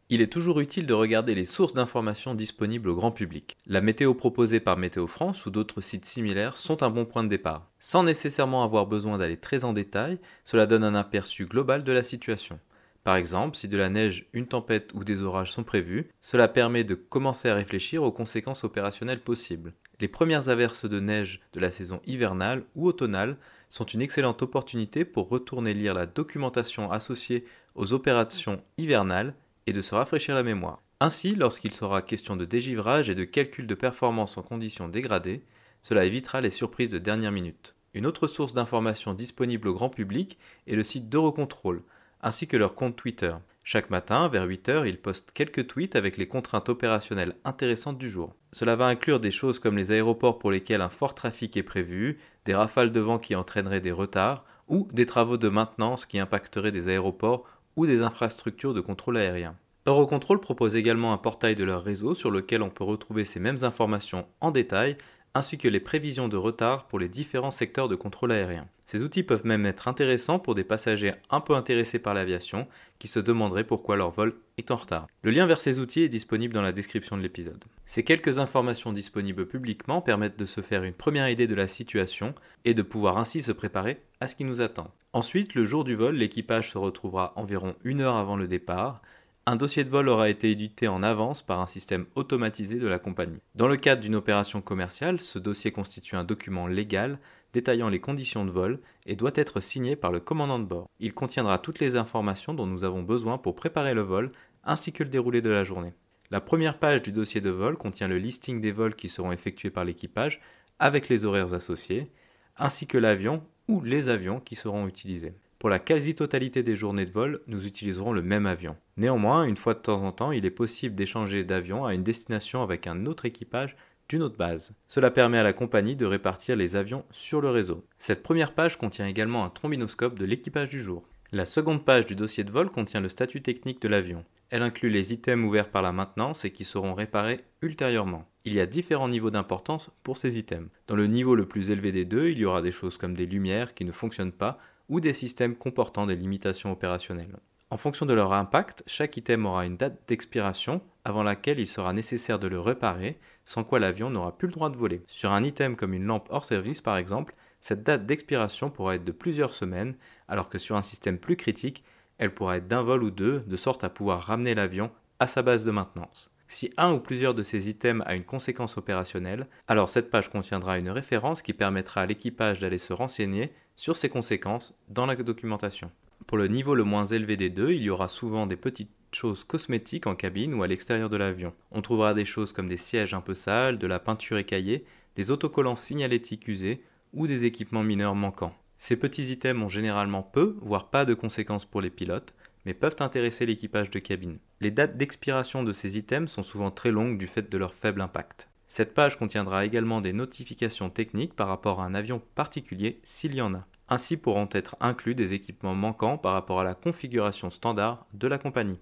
il 0.09 0.21
est 0.21 0.33
toujours 0.33 0.59
utile 0.59 0.87
de 0.87 0.93
regarder 0.93 1.37
les 1.37 1.45
sources 1.45 1.75
d'informations 1.75 2.35
disponibles 2.35 2.89
au 2.89 2.97
grand 2.97 3.13
public. 3.13 3.57
La 3.69 3.83
météo 3.83 4.15
proposée 4.15 4.59
par 4.59 4.77
Météo 4.77 5.07
France 5.07 5.47
ou 5.47 5.51
d'autres 5.51 5.81
sites 5.81 6.07
similaires 6.07 6.57
sont 6.57 6.83
un 6.83 6.91
bon 6.91 7.05
point 7.05 7.23
de 7.23 7.29
départ. 7.29 7.71
Sans 7.79 8.03
nécessairement 8.03 8.65
avoir 8.65 8.89
besoin 8.89 9.17
d'aller 9.17 9.37
très 9.37 9.63
en 9.63 9.73
détail, 9.73 10.19
cela 10.43 10.67
donne 10.67 10.83
un 10.83 10.97
aperçu 10.97 11.47
global 11.47 11.85
de 11.85 11.93
la 11.93 12.03
situation. 12.03 12.59
Par 13.05 13.17
exemple, 13.17 13.57
si 13.57 13.67
de 13.67 13.77
la 13.77 13.89
neige, 13.89 14.29
une 14.33 14.47
tempête 14.47 14.93
ou 14.95 15.03
des 15.03 15.23
orages 15.23 15.51
sont 15.51 15.65
prévus, 15.65 16.09
cela 16.21 16.47
permet 16.47 16.85
de 16.85 16.95
commencer 16.95 17.49
à 17.49 17.55
réfléchir 17.55 18.05
aux 18.05 18.13
conséquences 18.13 18.63
opérationnelles 18.63 19.23
possibles. 19.23 19.75
Les 19.99 20.07
premières 20.09 20.49
averses 20.49 20.89
de 20.89 21.01
neige 21.01 21.41
de 21.53 21.61
la 21.61 21.73
saison 21.73 22.01
hivernale 22.07 22.65
ou 22.77 22.87
automnale 22.87 23.37
sont 23.69 23.85
une 23.85 24.03
excellente 24.03 24.43
opportunité 24.43 25.05
pour 25.05 25.29
retourner 25.29 25.75
lire 25.75 25.95
la 25.95 26.07
documentation 26.07 26.93
associée 26.93 27.45
aux 27.75 27.93
opérations 27.93 28.63
hivernales 28.79 29.35
et 29.67 29.73
de 29.73 29.81
se 29.81 29.95
rafraîchir 29.95 30.35
la 30.35 30.43
mémoire. 30.43 30.81
Ainsi, 31.01 31.35
lorsqu'il 31.35 31.73
sera 31.73 32.03
question 32.03 32.37
de 32.37 32.45
dégivrage 32.45 33.11
et 33.11 33.17
de 33.17 33.25
calcul 33.25 33.67
de 33.67 33.75
performance 33.75 34.39
en 34.39 34.43
conditions 34.43 34.89
dégradées, 34.89 35.43
cela 35.83 36.05
évitera 36.05 36.41
les 36.41 36.51
surprises 36.51 36.91
de 36.91 36.99
dernière 36.99 37.33
minute. 37.33 37.75
Une 37.95 38.07
autre 38.07 38.29
source 38.29 38.55
d'information 38.55 39.13
disponible 39.13 39.69
au 39.69 39.75
grand 39.75 39.91
public 39.91 40.39
est 40.67 40.77
le 40.77 40.85
site 40.85 41.09
d'Eurocontrol, 41.09 41.83
ainsi 42.23 42.47
que 42.47 42.57
leur 42.57 42.75
compte 42.75 42.97
Twitter. 42.97 43.35
Chaque 43.65 43.91
matin, 43.91 44.29
vers 44.29 44.47
8h, 44.47 44.89
ils 44.89 44.99
postent 44.99 45.31
quelques 45.33 45.69
tweets 45.69 45.97
avec 45.97 46.17
les 46.17 46.27
contraintes 46.27 46.69
opérationnelles 46.69 47.37
intéressantes 47.45 47.99
du 47.99 48.09
jour. 48.09 48.35
Cela 48.53 48.75
va 48.75 48.87
inclure 48.87 49.21
des 49.21 49.31
choses 49.31 49.61
comme 49.61 49.77
les 49.77 49.93
aéroports 49.93 50.39
pour 50.39 50.51
lesquels 50.51 50.81
un 50.81 50.89
fort 50.89 51.15
trafic 51.15 51.57
est 51.57 51.63
prévu, 51.63 52.19
des 52.45 52.55
rafales 52.55 52.91
de 52.91 53.01
vent 53.01 53.19
qui 53.19 53.37
entraîneraient 53.37 53.81
des 53.81 53.93
retards, 53.93 54.45
ou 54.69 54.89
des 54.93 55.07
travaux 55.07 55.37
de 55.37 55.49
maintenance 55.49 56.07
qui 56.07 56.19
impacteraient 56.19 56.73
des 56.73 56.89
aéroports 56.89 57.45
ou 57.77 57.87
des 57.87 58.03
infrastructures 58.03 58.75
de 58.75 58.81
contrôle 58.81 59.17
aérien. 59.17 59.57
Eurocontrol 59.87 60.41
propose 60.41 60.77
également 60.77 61.13
un 61.13 61.19
portail 61.19 61.57
de 61.57 61.65
leur 61.65 61.83
réseau 61.83 62.15
sur 62.15 62.31
lequel 62.31 62.63
on 62.63 62.71
peut 62.71 62.85
retrouver 62.85 63.25
ces 63.25 63.41
mêmes 63.41 63.65
informations 63.65 64.27
en 64.41 64.51
détail 64.51 64.97
ainsi 65.35 65.59
que 65.59 65.69
les 65.69 65.81
prévisions 65.81 66.29
de 66.29 66.37
retard 66.37 66.87
pour 66.87 66.99
les 66.99 67.09
différents 67.09 67.51
secteurs 67.51 67.89
de 67.89 67.97
contrôle 67.97 68.33
aérien. 68.33 68.67
Ces 68.93 69.03
outils 69.03 69.23
peuvent 69.23 69.47
même 69.47 69.65
être 69.65 69.89
intéressants 69.89 70.39
pour 70.39 70.55
des 70.55 70.65
passagers 70.65 71.15
un 71.31 71.41
peu 71.41 71.55
intéressés 71.55 71.99
par 71.99 72.13
l'aviation 72.13 72.67
qui 72.99 73.09
se 73.09 73.21
demanderaient 73.21 73.65
pourquoi 73.65 73.97
leur 73.97 74.11
vol 74.11 74.35
est 74.59 74.71
en 74.71 74.77
retard. 74.77 75.07
Le 75.23 75.31
lien 75.31 75.47
vers 75.47 75.63
ces 75.63 75.81
outils 75.81 76.03
est 76.03 76.11
disponible 76.11 76.53
dans 76.53 76.61
la 76.61 76.73
description 76.73 77.17
de 77.17 77.23
l'épisode. 77.23 77.65
Ces 77.87 78.05
quelques 78.05 78.39
informations 78.39 78.93
disponibles 78.93 79.47
publiquement 79.47 80.03
permettent 80.03 80.39
de 80.39 80.45
se 80.45 80.61
faire 80.61 80.85
une 80.85 80.93
première 80.93 81.31
idée 81.31 81.47
de 81.47 81.55
la 81.55 81.69
situation 81.69 82.35
et 82.67 82.75
de 82.75 82.83
pouvoir 82.83 83.17
ainsi 83.17 83.41
se 83.41 83.53
préparer 83.53 84.03
à 84.21 84.27
ce 84.27 84.35
qui 84.35 84.45
nous 84.45 84.61
attend. 84.61 84.91
Ensuite, 85.15 85.55
le 85.55 85.65
jour 85.65 85.85
du 85.85 85.95
vol, 85.95 86.17
l'équipage 86.17 86.71
se 86.71 86.77
retrouvera 86.77 87.33
environ 87.37 87.75
une 87.85 88.03
heure 88.03 88.17
avant 88.17 88.37
le 88.37 88.47
départ 88.47 89.01
un 89.45 89.57
dossier 89.57 89.83
de 89.83 89.91
vol 89.91 90.09
aura 90.09 90.29
été 90.29 90.53
édité 90.53 90.87
en 90.87 91.03
avance 91.03 91.43
par 91.43 91.59
un 91.59 91.67
système 91.67 92.07
automatisé 92.15 92.77
de 92.77 92.87
la 92.87 93.01
compagnie. 93.01 93.41
Dans 93.57 93.67
le 93.67 93.77
cadre 93.77 94.01
d'une 94.01 94.15
opération 94.15 94.61
commerciale, 94.61 95.21
ce 95.21 95.41
dossier 95.41 95.73
constitue 95.73 96.15
un 96.15 96.23
document 96.23 96.69
légal 96.69 97.19
détaillant 97.53 97.89
les 97.89 98.01
conditions 98.01 98.45
de 98.45 98.51
vol 98.51 98.81
et 99.07 99.17
doit 99.17 99.33
être 99.35 99.61
signé 99.61 99.97
par 99.97 100.13
le 100.13 100.21
commandant 100.21 100.59
de 100.59 100.65
bord. 100.65 100.89
Il 101.01 101.15
contiendra 101.15 101.59
toutes 101.59 101.81
les 101.81 101.97
informations 101.97 102.55
dont 102.55 102.67
nous 102.67 102.85
avons 102.85 103.03
besoin 103.03 103.39
pour 103.39 103.55
préparer 103.55 103.95
le 103.95 104.03
vol 104.03 104.33
ainsi 104.65 104.93
que 104.93 105.03
le 105.03 105.11
déroulé 105.11 105.41
de 105.41 105.51
la 105.51 105.65
journée. 105.65 105.93
La 106.31 106.41
première 106.41 106.79
page 106.79 107.03
du 107.03 107.13
dossier 107.13 107.41
de 107.41 107.51
vol 107.51 107.77
contient 107.77 108.09
le 108.09 108.19
listing 108.19 108.61
des 108.61 108.73
vols 108.73 108.95
qui 108.95 109.09
seront 109.09 109.33
effectués 109.33 109.71
par 109.71 109.85
l'équipage 109.85 110.41
avec 110.79 111.09
les 111.09 111.25
horaires 111.25 111.53
associés, 111.53 112.11
ainsi 112.57 112.87
que 112.87 112.99
l'avion 112.99 113.43
ou 113.69 113.81
les 113.83 114.09
avions 114.09 114.41
qui 114.41 114.55
seront 114.55 114.87
utilisés. 114.87 115.35
Pour 115.59 115.71
la 115.71 115.79
quasi-totalité 115.79 116.65
des 116.65 116.75
journées 116.75 117.05
de 117.05 117.13
vol, 117.13 117.41
nous 117.47 117.67
utiliserons 117.67 118.13
le 118.13 118.23
même 118.23 118.47
avion. 118.47 118.77
Néanmoins, 118.97 119.45
une 119.45 119.57
fois 119.57 119.75
de 119.75 119.79
temps 119.79 120.03
en 120.03 120.11
temps, 120.11 120.33
il 120.33 120.45
est 120.45 120.51
possible 120.51 120.97
d'échanger 120.97 121.45
d'avion 121.45 121.85
à 121.85 121.95
une 121.95 122.03
destination 122.03 122.63
avec 122.63 122.89
un 122.89 123.07
autre 123.07 123.27
équipage 123.27 123.77
d'une 124.13 124.23
autre 124.23 124.37
base. 124.37 124.77
Cela 124.89 125.11
permet 125.11 125.39
à 125.39 125.43
la 125.43 125.55
compagnie 125.55 125.97
de 125.97 126.05
répartir 126.05 126.55
les 126.55 126.77
avions 126.77 127.05
sur 127.11 127.41
le 127.41 127.49
réseau. 127.49 127.87
Cette 127.97 128.23
première 128.23 128.55
page 128.55 128.77
contient 128.77 129.07
également 129.07 129.43
un 129.43 129.49
trombinoscope 129.49 130.19
de 130.19 130.27
l'équipage 130.27 130.69
du 130.69 130.83
jour. 130.83 131.09
La 131.33 131.47
seconde 131.47 131.87
page 131.87 132.05
du 132.05 132.15
dossier 132.15 132.45
de 132.45 132.51
vol 132.51 132.69
contient 132.69 133.01
le 133.01 133.09
statut 133.09 133.41
technique 133.41 133.81
de 133.81 133.89
l'avion. 133.89 134.27
Elle 134.51 134.63
inclut 134.63 134.91
les 134.91 135.15
items 135.15 135.49
ouverts 135.49 135.71
par 135.71 135.81
la 135.81 135.93
maintenance 135.93 136.45
et 136.45 136.51
qui 136.51 136.65
seront 136.65 136.93
réparés 136.93 137.41
ultérieurement. 137.63 138.29
Il 138.45 138.53
y 138.53 138.61
a 138.61 138.67
différents 138.67 139.09
niveaux 139.09 139.31
d'importance 139.31 139.91
pour 140.03 140.19
ces 140.19 140.37
items. 140.37 140.69
Dans 140.89 140.97
le 140.97 141.07
niveau 141.07 141.35
le 141.35 141.49
plus 141.49 141.71
élevé 141.71 141.91
des 141.91 142.05
deux, 142.05 142.29
il 142.29 142.39
y 142.39 142.45
aura 142.45 142.61
des 142.61 142.71
choses 142.71 142.99
comme 142.99 143.15
des 143.15 143.25
lumières 143.25 143.73
qui 143.73 143.87
ne 143.87 143.93
fonctionnent 143.93 144.31
pas 144.31 144.59
ou 144.91 145.01
des 145.01 145.15
systèmes 145.15 145.57
comportant 145.57 146.05
des 146.05 146.17
limitations 146.17 146.71
opérationnelles. 146.71 147.39
En 147.71 147.79
fonction 147.79 148.05
de 148.05 148.13
leur 148.13 148.35
impact, 148.35 148.83
chaque 148.87 149.17
item 149.17 149.47
aura 149.47 149.65
une 149.65 149.79
date 149.79 150.07
d'expiration 150.07 150.83
avant 151.05 151.23
laquelle 151.23 151.59
il 151.59 151.67
sera 151.67 151.93
nécessaire 151.93 152.39
de 152.39 152.49
le 152.49 152.61
réparer, 152.61 153.19
sans 153.45 153.65
quoi 153.65 153.79
l'avion 153.79 154.11
n'aura 154.11 154.37
plus 154.37 154.49
le 154.49 154.53
droit 154.53 154.71
de 154.71 154.77
voler. 154.77 155.03
Sur 155.07 155.33
un 155.33 155.45
item 155.45 155.77
comme 155.77 155.95
une 155.95 156.07
lampe 156.07 156.29
hors 156.31 156.45
service 156.45 156.81
par 156.81 156.97
exemple, 156.97 157.35
cette 157.61 157.83
date 157.83 158.07
d'expiration 158.07 158.71
pourra 158.71 158.97
être 158.97 159.05
de 159.05 159.13
plusieurs 159.13 159.55
semaines, 159.55 159.97
alors 160.29 160.49
que 160.49 160.59
sur 160.59 160.77
un 160.77 160.83
système 160.83 161.19
plus 161.19 161.37
critique, 161.37 161.85
elle 162.19 162.35
pourra 162.35 162.57
être 162.57 162.69
d'un 162.69 162.83
vol 162.83 163.03
ou 163.03 163.11
deux, 163.11 163.41
de 163.41 163.57
sorte 163.57 163.85
à 163.85 163.91
pouvoir 163.91 164.23
ramener 164.23 164.55
l'avion 164.55 164.91
à 165.19 165.27
sa 165.27 165.43
base 165.43 165.65
de 165.65 165.71
maintenance. 165.71 166.33
Si 166.49 166.73
un 166.77 166.93
ou 166.93 167.01
plusieurs 167.01 167.35
de 167.35 167.43
ces 167.43 167.71
items 167.71 168.03
a 168.05 168.15
une 168.15 168.25
conséquence 168.25 168.77
opérationnelle, 168.77 169.47
alors 169.69 169.89
cette 169.89 170.11
page 170.11 170.29
contiendra 170.29 170.79
une 170.79 170.91
référence 170.91 171.41
qui 171.41 171.55
permettra 171.55 172.03
à 172.03 172.07
l'équipage 172.07 172.59
d'aller 172.59 172.79
se 172.79 172.93
renseigner 172.93 173.53
sur 173.75 173.97
ces 173.97 174.09
conséquences 174.09 174.79
dans 174.89 175.07
la 175.07 175.17
documentation. 175.17 175.91
Pour 176.27 176.37
le 176.37 176.49
niveau 176.49 176.75
le 176.75 176.85
moins 176.85 177.07
élevé 177.07 177.37
des 177.37 177.49
deux, 177.49 177.73
il 177.73 177.83
y 177.83 177.91
aura 177.91 178.09
souvent 178.09 178.47
des 178.47 178.57
petites 178.57 178.93
choses 179.17 179.45
cosmétiques 179.45 180.07
en 180.07 180.15
cabine 180.15 180.55
ou 180.55 180.63
à 180.63 180.67
l'extérieur 180.67 181.11
de 181.11 181.17
l'avion. 181.17 181.53
On 181.71 181.83
trouvera 181.83 182.15
des 182.15 182.25
choses 182.25 182.53
comme 182.53 182.69
des 182.69 182.77
sièges 182.77 183.15
un 183.15 183.21
peu 183.21 183.35
sales, 183.35 183.79
de 183.79 183.87
la 183.87 183.99
peinture 183.99 184.39
écaillée, 184.39 184.85
des 185.17 185.31
autocollants 185.31 185.77
signalétiques 185.77 186.49
usés 186.49 186.83
ou 187.13 187.27
des 187.27 187.45
équipements 187.45 187.83
mineurs 187.83 188.15
manquants. 188.15 188.57
Ces 188.79 188.97
petits 188.97 189.31
items 189.31 189.63
ont 189.63 189.69
généralement 189.69 190.23
peu, 190.23 190.57
voire 190.61 190.91
pas 190.91 191.05
de 191.05 191.15
conséquences 191.15 191.65
pour 191.65 191.81
les 191.81 191.91
pilotes, 191.91 192.35
mais 192.65 192.75
peuvent 192.75 192.97
intéresser 193.01 193.47
l'équipage 193.47 193.91
de 193.91 193.99
cabine. 193.99 194.39
Les 194.61 194.71
dates 194.71 194.97
d'expiration 194.97 195.63
de 195.63 195.73
ces 195.73 195.99
items 195.99 196.31
sont 196.31 196.43
souvent 196.43 196.71
très 196.71 196.91
longues 196.91 197.19
du 197.19 197.27
fait 197.27 197.51
de 197.51 197.59
leur 197.59 197.75
faible 197.75 198.01
impact. 198.01 198.49
Cette 198.67 198.95
page 198.95 199.19
contiendra 199.19 199.65
également 199.67 200.01
des 200.01 200.13
notifications 200.13 200.89
techniques 200.89 201.35
par 201.35 201.49
rapport 201.49 201.81
à 201.81 201.85
un 201.85 201.95
avion 201.95 202.23
particulier 202.35 203.01
s'il 203.03 203.35
y 203.35 203.43
en 203.43 203.55
a. 203.55 203.67
Ainsi 203.89 204.17
pourront 204.17 204.49
être 204.53 204.77
inclus 204.81 205.15
des 205.15 205.35
équipements 205.35 205.75
manquants 205.75 206.17
par 206.17 206.33
rapport 206.33 206.61
à 206.61 206.65
la 206.65 206.75
configuration 206.75 207.51
standard 207.51 208.07
de 208.15 208.27
la 208.27 208.39
compagnie. 208.39 208.79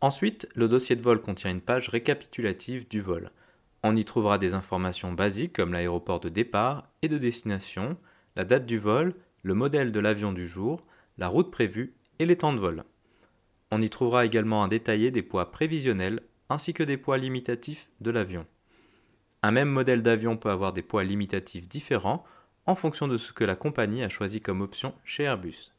Ensuite, 0.00 0.48
le 0.54 0.68
dossier 0.68 0.94
de 0.94 1.02
vol 1.02 1.22
contient 1.22 1.50
une 1.50 1.62
page 1.62 1.88
récapitulative 1.88 2.86
du 2.88 3.00
vol. 3.00 3.30
On 3.82 3.96
y 3.96 4.04
trouvera 4.04 4.38
des 4.38 4.52
informations 4.52 5.12
basiques 5.12 5.54
comme 5.54 5.72
l'aéroport 5.72 6.20
de 6.20 6.28
départ 6.28 6.90
et 7.02 7.08
de 7.08 7.18
destination, 7.18 7.96
la 8.36 8.44
date 8.44 8.66
du 8.66 8.78
vol, 8.78 9.14
le 9.42 9.54
modèle 9.54 9.92
de 9.92 10.00
l'avion 10.00 10.32
du 10.32 10.46
jour, 10.46 10.84
la 11.18 11.28
route 11.28 11.50
prévue 11.50 11.94
et 12.18 12.26
les 12.26 12.36
temps 12.36 12.52
de 12.52 12.58
vol. 12.58 12.84
On 13.70 13.80
y 13.80 13.88
trouvera 13.88 14.26
également 14.26 14.62
un 14.62 14.68
détaillé 14.68 15.10
des 15.10 15.22
poids 15.22 15.50
prévisionnels 15.50 16.20
ainsi 16.48 16.74
que 16.74 16.82
des 16.82 16.96
poids 16.96 17.18
limitatifs 17.18 17.88
de 18.00 18.10
l'avion. 18.10 18.46
Un 19.42 19.50
même 19.50 19.70
modèle 19.70 20.02
d'avion 20.02 20.36
peut 20.36 20.50
avoir 20.50 20.72
des 20.72 20.82
poids 20.82 21.04
limitatifs 21.04 21.68
différents 21.68 22.24
en 22.66 22.74
fonction 22.74 23.08
de 23.08 23.16
ce 23.16 23.32
que 23.32 23.44
la 23.44 23.56
compagnie 23.56 24.02
a 24.02 24.08
choisi 24.08 24.40
comme 24.40 24.60
option 24.60 24.94
chez 25.04 25.24
Airbus. 25.24 25.72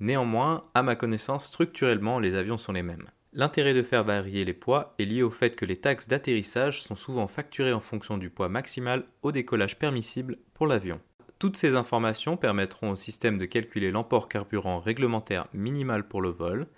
Néanmoins, 0.00 0.64
à 0.74 0.82
ma 0.82 0.96
connaissance, 0.96 1.46
structurellement, 1.46 2.18
les 2.18 2.34
avions 2.34 2.56
sont 2.56 2.72
les 2.72 2.82
mêmes. 2.82 3.10
L'intérêt 3.36 3.74
de 3.74 3.82
faire 3.82 4.04
varier 4.04 4.44
les 4.44 4.52
poids 4.52 4.94
est 5.00 5.06
lié 5.06 5.24
au 5.24 5.30
fait 5.30 5.56
que 5.56 5.64
les 5.64 5.76
taxes 5.76 6.06
d'atterrissage 6.06 6.80
sont 6.80 6.94
souvent 6.94 7.26
facturées 7.26 7.72
en 7.72 7.80
fonction 7.80 8.16
du 8.16 8.30
poids 8.30 8.48
maximal 8.48 9.04
au 9.22 9.32
décollage 9.32 9.76
permissible 9.76 10.36
pour 10.54 10.68
l'avion. 10.68 11.00
Toutes 11.40 11.56
ces 11.56 11.74
informations 11.74 12.36
permettront 12.36 12.90
au 12.90 12.96
système 12.96 13.36
de 13.36 13.44
calculer 13.44 13.90
l'emport 13.90 14.28
carburant 14.28 14.78
réglementaire 14.78 15.48
minimal 15.52 16.06
pour 16.06 16.22
le 16.22 16.28
vol, 16.28 16.68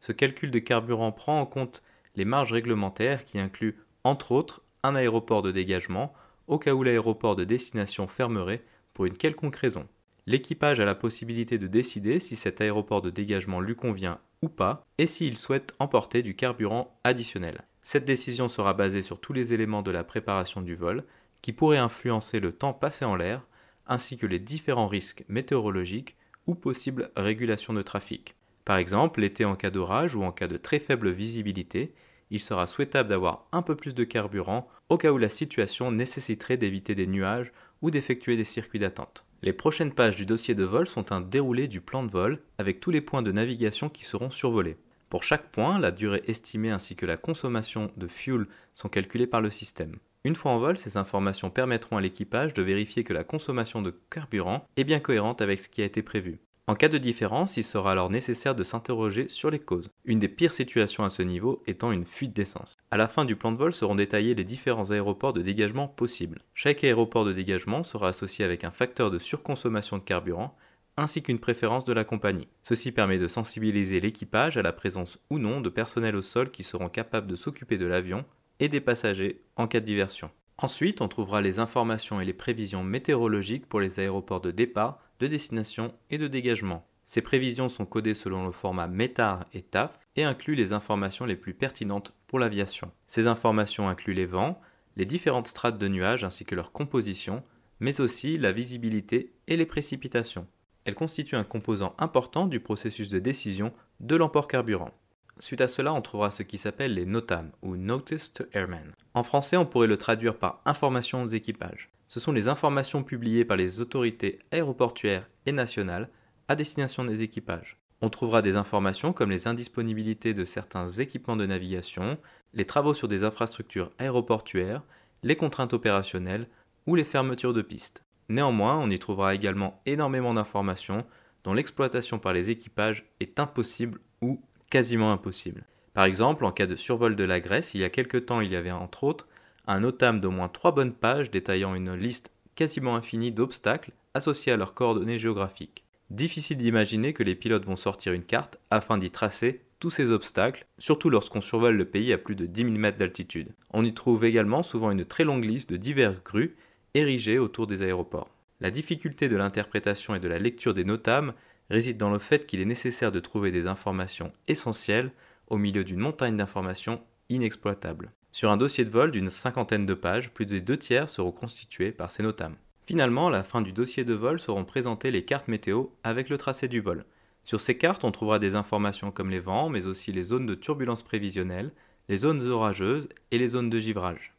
ce 0.00 0.12
calcul 0.12 0.50
de 0.50 0.58
carburant 0.58 1.12
prend 1.12 1.40
en 1.40 1.46
compte 1.46 1.82
les 2.14 2.26
marges 2.26 2.52
réglementaires 2.52 3.24
qui 3.24 3.38
incluent, 3.38 3.78
entre 4.04 4.32
autres, 4.32 4.60
un 4.82 4.94
aéroport 4.94 5.40
de 5.40 5.50
dégagement, 5.50 6.12
au 6.46 6.58
cas 6.58 6.74
où 6.74 6.82
l'aéroport 6.82 7.36
de 7.36 7.44
destination 7.44 8.06
fermerait 8.06 8.64
pour 8.92 9.06
une 9.06 9.16
quelconque 9.16 9.56
raison. 9.56 9.88
L'équipage 10.26 10.78
a 10.78 10.84
la 10.84 10.94
possibilité 10.94 11.56
de 11.56 11.66
décider 11.66 12.20
si 12.20 12.36
cet 12.36 12.60
aéroport 12.60 13.00
de 13.00 13.08
dégagement 13.08 13.60
lui 13.60 13.76
convient 13.76 14.20
ou 14.42 14.48
pas, 14.48 14.84
et 14.98 15.06
s'il 15.06 15.36
souhaite 15.36 15.74
emporter 15.78 16.22
du 16.22 16.34
carburant 16.34 16.98
additionnel. 17.04 17.64
Cette 17.82 18.04
décision 18.04 18.48
sera 18.48 18.74
basée 18.74 19.02
sur 19.02 19.20
tous 19.20 19.32
les 19.32 19.54
éléments 19.54 19.82
de 19.82 19.90
la 19.90 20.04
préparation 20.04 20.60
du 20.60 20.74
vol, 20.74 21.04
qui 21.40 21.52
pourraient 21.52 21.78
influencer 21.78 22.38
le 22.38 22.52
temps 22.52 22.72
passé 22.72 23.04
en 23.04 23.16
l'air, 23.16 23.46
ainsi 23.86 24.16
que 24.16 24.26
les 24.26 24.38
différents 24.38 24.86
risques 24.86 25.24
météorologiques 25.28 26.16
ou 26.46 26.54
possibles 26.54 27.10
régulations 27.16 27.72
de 27.72 27.82
trafic. 27.82 28.36
Par 28.64 28.76
exemple, 28.76 29.20
l'été 29.20 29.44
en 29.44 29.56
cas 29.56 29.70
d'orage 29.70 30.14
ou 30.14 30.22
en 30.22 30.30
cas 30.30 30.46
de 30.46 30.56
très 30.56 30.78
faible 30.78 31.10
visibilité, 31.10 31.94
il 32.30 32.40
sera 32.40 32.66
souhaitable 32.66 33.08
d'avoir 33.08 33.46
un 33.52 33.62
peu 33.62 33.76
plus 33.76 33.94
de 33.94 34.04
carburant 34.04 34.68
au 34.88 34.96
cas 34.96 35.10
où 35.10 35.18
la 35.18 35.28
situation 35.28 35.90
nécessiterait 35.90 36.56
d'éviter 36.56 36.94
des 36.94 37.06
nuages 37.06 37.52
ou 37.82 37.90
d'effectuer 37.90 38.36
des 38.36 38.44
circuits 38.44 38.78
d'attente. 38.78 39.26
Les 39.44 39.52
prochaines 39.52 39.92
pages 39.92 40.14
du 40.14 40.24
dossier 40.24 40.54
de 40.54 40.62
vol 40.62 40.86
sont 40.86 41.10
un 41.10 41.20
déroulé 41.20 41.66
du 41.66 41.80
plan 41.80 42.04
de 42.04 42.10
vol 42.12 42.38
avec 42.58 42.78
tous 42.78 42.92
les 42.92 43.00
points 43.00 43.22
de 43.22 43.32
navigation 43.32 43.88
qui 43.88 44.04
seront 44.04 44.30
survolés. 44.30 44.76
Pour 45.10 45.24
chaque 45.24 45.50
point, 45.50 45.80
la 45.80 45.90
durée 45.90 46.22
estimée 46.28 46.70
ainsi 46.70 46.94
que 46.94 47.06
la 47.06 47.16
consommation 47.16 47.90
de 47.96 48.06
fuel 48.06 48.46
sont 48.74 48.88
calculées 48.88 49.26
par 49.26 49.40
le 49.40 49.50
système. 49.50 49.96
Une 50.22 50.36
fois 50.36 50.52
en 50.52 50.60
vol, 50.60 50.78
ces 50.78 50.96
informations 50.96 51.50
permettront 51.50 51.96
à 51.96 52.00
l'équipage 52.00 52.54
de 52.54 52.62
vérifier 52.62 53.02
que 53.02 53.12
la 53.12 53.24
consommation 53.24 53.82
de 53.82 53.92
carburant 54.10 54.64
est 54.76 54.84
bien 54.84 55.00
cohérente 55.00 55.42
avec 55.42 55.58
ce 55.58 55.68
qui 55.68 55.82
a 55.82 55.86
été 55.86 56.02
prévu. 56.02 56.38
En 56.68 56.76
cas 56.76 56.88
de 56.88 56.98
différence, 56.98 57.56
il 57.56 57.64
sera 57.64 57.90
alors 57.90 58.10
nécessaire 58.10 58.54
de 58.54 58.62
s'interroger 58.62 59.26
sur 59.26 59.50
les 59.50 59.58
causes. 59.58 59.90
Une 60.04 60.20
des 60.20 60.28
pires 60.28 60.52
situations 60.52 61.02
à 61.02 61.10
ce 61.10 61.22
niveau 61.22 61.64
étant 61.66 61.90
une 61.90 62.06
fuite 62.06 62.32
d'essence. 62.32 62.76
À 62.92 62.98
la 62.98 63.08
fin 63.08 63.24
du 63.24 63.36
plan 63.36 63.52
de 63.52 63.56
vol 63.56 63.72
seront 63.72 63.94
détaillés 63.94 64.34
les 64.34 64.44
différents 64.44 64.90
aéroports 64.90 65.32
de 65.32 65.40
dégagement 65.40 65.88
possibles. 65.88 66.42
Chaque 66.52 66.84
aéroport 66.84 67.24
de 67.24 67.32
dégagement 67.32 67.84
sera 67.84 68.08
associé 68.08 68.44
avec 68.44 68.64
un 68.64 68.70
facteur 68.70 69.10
de 69.10 69.18
surconsommation 69.18 69.96
de 69.96 70.02
carburant 70.02 70.54
ainsi 70.98 71.22
qu'une 71.22 71.38
préférence 71.38 71.86
de 71.86 71.94
la 71.94 72.04
compagnie. 72.04 72.48
Ceci 72.62 72.92
permet 72.92 73.18
de 73.18 73.28
sensibiliser 73.28 73.98
l'équipage 73.98 74.58
à 74.58 74.62
la 74.62 74.74
présence 74.74 75.18
ou 75.30 75.38
non 75.38 75.62
de 75.62 75.70
personnel 75.70 76.14
au 76.16 76.20
sol 76.20 76.50
qui 76.50 76.62
seront 76.62 76.90
capables 76.90 77.30
de 77.30 77.34
s'occuper 77.34 77.78
de 77.78 77.86
l'avion 77.86 78.26
et 78.60 78.68
des 78.68 78.82
passagers 78.82 79.40
en 79.56 79.66
cas 79.68 79.80
de 79.80 79.86
diversion. 79.86 80.30
Ensuite, 80.58 81.00
on 81.00 81.08
trouvera 81.08 81.40
les 81.40 81.60
informations 81.60 82.20
et 82.20 82.26
les 82.26 82.34
prévisions 82.34 82.84
météorologiques 82.84 83.70
pour 83.70 83.80
les 83.80 84.00
aéroports 84.00 84.42
de 84.42 84.50
départ 84.50 84.98
de 85.18 85.28
destination 85.28 85.94
et 86.10 86.18
de 86.18 86.28
dégagement. 86.28 86.86
Ces 87.06 87.22
prévisions 87.22 87.70
sont 87.70 87.86
codées 87.86 88.12
selon 88.12 88.44
le 88.44 88.52
format 88.52 88.86
METAR 88.86 89.46
et 89.54 89.62
TAF 89.62 89.98
et 90.16 90.24
incluent 90.24 90.54
les 90.54 90.72
informations 90.72 91.24
les 91.24 91.36
plus 91.36 91.54
pertinentes 91.54 92.14
pour 92.26 92.38
l'aviation. 92.38 92.90
Ces 93.06 93.26
informations 93.26 93.88
incluent 93.88 94.14
les 94.14 94.26
vents, 94.26 94.60
les 94.96 95.04
différentes 95.04 95.46
strates 95.46 95.78
de 95.78 95.88
nuages 95.88 96.24
ainsi 96.24 96.44
que 96.44 96.54
leur 96.54 96.72
composition, 96.72 97.42
mais 97.80 98.00
aussi 98.00 98.38
la 98.38 98.52
visibilité 98.52 99.32
et 99.48 99.56
les 99.56 99.66
précipitations. 99.66 100.46
Elles 100.84 100.94
constituent 100.94 101.36
un 101.36 101.44
composant 101.44 101.94
important 101.98 102.46
du 102.46 102.60
processus 102.60 103.08
de 103.08 103.18
décision 103.18 103.72
de 104.00 104.16
l'emport 104.16 104.48
carburant. 104.48 104.92
Suite 105.38 105.60
à 105.60 105.68
cela, 105.68 105.94
on 105.94 106.02
trouvera 106.02 106.30
ce 106.30 106.42
qui 106.42 106.58
s'appelle 106.58 106.94
les 106.94 107.06
NOTAM 107.06 107.50
ou 107.62 107.76
Notice 107.76 108.32
to 108.32 108.44
Airmen. 108.52 108.92
En 109.14 109.22
français, 109.22 109.56
on 109.56 109.66
pourrait 109.66 109.86
le 109.86 109.96
traduire 109.96 110.38
par 110.38 110.60
informations 110.66 111.22
aux 111.22 111.26
équipages 111.26 111.92
ce 112.12 112.20
sont 112.20 112.32
les 112.32 112.48
informations 112.48 113.02
publiées 113.02 113.46
par 113.46 113.56
les 113.56 113.80
autorités 113.80 114.38
aéroportuaires 114.50 115.30
et 115.46 115.52
nationales 115.52 116.10
à 116.46 116.54
destination 116.54 117.06
des 117.06 117.22
équipages. 117.22 117.78
On 118.04 118.10
trouvera 118.10 118.42
des 118.42 118.56
informations 118.56 119.12
comme 119.12 119.30
les 119.30 119.46
indisponibilités 119.46 120.34
de 120.34 120.44
certains 120.44 120.88
équipements 120.88 121.36
de 121.36 121.46
navigation, 121.46 122.18
les 122.52 122.64
travaux 122.64 122.94
sur 122.94 123.06
des 123.06 123.22
infrastructures 123.22 123.92
aéroportuaires, 124.00 124.82
les 125.22 125.36
contraintes 125.36 125.72
opérationnelles 125.72 126.48
ou 126.88 126.96
les 126.96 127.04
fermetures 127.04 127.52
de 127.54 127.62
pistes. 127.62 128.04
Néanmoins, 128.28 128.76
on 128.76 128.90
y 128.90 128.98
trouvera 128.98 129.36
également 129.36 129.80
énormément 129.86 130.34
d'informations 130.34 131.06
dont 131.44 131.54
l'exploitation 131.54 132.18
par 132.18 132.32
les 132.32 132.50
équipages 132.50 133.04
est 133.20 133.38
impossible 133.38 134.00
ou 134.20 134.42
quasiment 134.68 135.12
impossible. 135.12 135.64
Par 135.94 136.04
exemple, 136.04 136.44
en 136.44 136.50
cas 136.50 136.66
de 136.66 136.74
survol 136.74 137.14
de 137.14 137.24
la 137.24 137.38
Grèce, 137.38 137.72
il 137.74 137.82
y 137.82 137.84
a 137.84 137.90
quelque 137.90 138.18
temps, 138.18 138.40
il 138.40 138.50
y 138.50 138.56
avait 138.56 138.72
entre 138.72 139.04
autres 139.04 139.28
un 139.68 139.78
notam 139.78 140.20
d'au 140.20 140.32
moins 140.32 140.48
trois 140.48 140.72
bonnes 140.72 140.94
pages 140.94 141.30
détaillant 141.30 141.76
une 141.76 141.94
liste 141.94 142.32
quasiment 142.56 142.96
infinie 142.96 143.30
d'obstacles 143.30 143.92
associés 144.12 144.50
à 144.50 144.56
leurs 144.56 144.74
coordonnées 144.74 145.20
géographiques. 145.20 145.84
Difficile 146.12 146.58
d'imaginer 146.58 147.14
que 147.14 147.22
les 147.22 147.34
pilotes 147.34 147.64
vont 147.64 147.74
sortir 147.74 148.12
une 148.12 148.22
carte 148.22 148.58
afin 148.68 148.98
d'y 148.98 149.10
tracer 149.10 149.62
tous 149.80 149.88
ces 149.88 150.12
obstacles, 150.12 150.66
surtout 150.76 151.08
lorsqu'on 151.08 151.40
survole 151.40 151.74
le 151.74 151.86
pays 151.86 152.12
à 152.12 152.18
plus 152.18 152.34
de 152.34 152.44
10 152.44 152.64
000 152.64 152.74
mètres 152.74 152.98
d'altitude. 152.98 153.54
On 153.70 153.82
y 153.82 153.94
trouve 153.94 154.26
également 154.26 154.62
souvent 154.62 154.90
une 154.90 155.06
très 155.06 155.24
longue 155.24 155.46
liste 155.46 155.70
de 155.70 155.78
divers 155.78 156.22
grues 156.22 156.54
érigées 156.92 157.38
autour 157.38 157.66
des 157.66 157.80
aéroports. 157.80 158.28
La 158.60 158.70
difficulté 158.70 159.30
de 159.30 159.36
l'interprétation 159.36 160.14
et 160.14 160.20
de 160.20 160.28
la 160.28 160.38
lecture 160.38 160.74
des 160.74 160.84
notams 160.84 161.32
réside 161.70 161.96
dans 161.96 162.10
le 162.10 162.18
fait 162.18 162.44
qu'il 162.44 162.60
est 162.60 162.66
nécessaire 162.66 163.10
de 163.10 163.18
trouver 163.18 163.50
des 163.50 163.66
informations 163.66 164.34
essentielles 164.48 165.12
au 165.46 165.56
milieu 165.56 165.82
d'une 165.82 166.00
montagne 166.00 166.36
d'informations 166.36 167.00
inexploitables. 167.30 168.12
Sur 168.32 168.50
un 168.50 168.58
dossier 168.58 168.84
de 168.84 168.90
vol 168.90 169.12
d'une 169.12 169.30
cinquantaine 169.30 169.86
de 169.86 169.94
pages, 169.94 170.30
plus 170.30 170.44
de 170.44 170.58
deux 170.58 170.76
tiers 170.76 171.08
seront 171.08 171.32
constitués 171.32 171.90
par 171.90 172.10
ces 172.10 172.22
notames. 172.22 172.56
Finalement, 172.84 173.28
à 173.28 173.30
la 173.30 173.44
fin 173.44 173.60
du 173.60 173.72
dossier 173.72 174.04
de 174.04 174.14
vol 174.14 174.40
seront 174.40 174.64
présentées 174.64 175.10
les 175.10 175.24
cartes 175.24 175.48
météo 175.48 175.86
avec 176.02 176.28
le 176.28 176.38
tracé 176.38 176.66
du 176.66 176.80
vol. 176.80 177.04
Sur 177.44 177.60
ces 177.60 177.76
cartes, 177.76 178.04
on 178.04 178.10
trouvera 178.10 178.38
des 178.38 178.54
informations 178.56 179.10
comme 179.10 179.30
les 179.30 179.40
vents, 179.40 179.68
mais 179.68 179.86
aussi 179.86 180.12
les 180.12 180.24
zones 180.24 180.46
de 180.46 180.54
turbulence 180.54 181.02
prévisionnelle, 181.02 181.72
les 182.08 182.16
zones 182.16 182.46
orageuses 182.48 183.08
et 183.30 183.38
les 183.38 183.48
zones 183.48 183.70
de 183.70 183.78
givrage. 183.78 184.34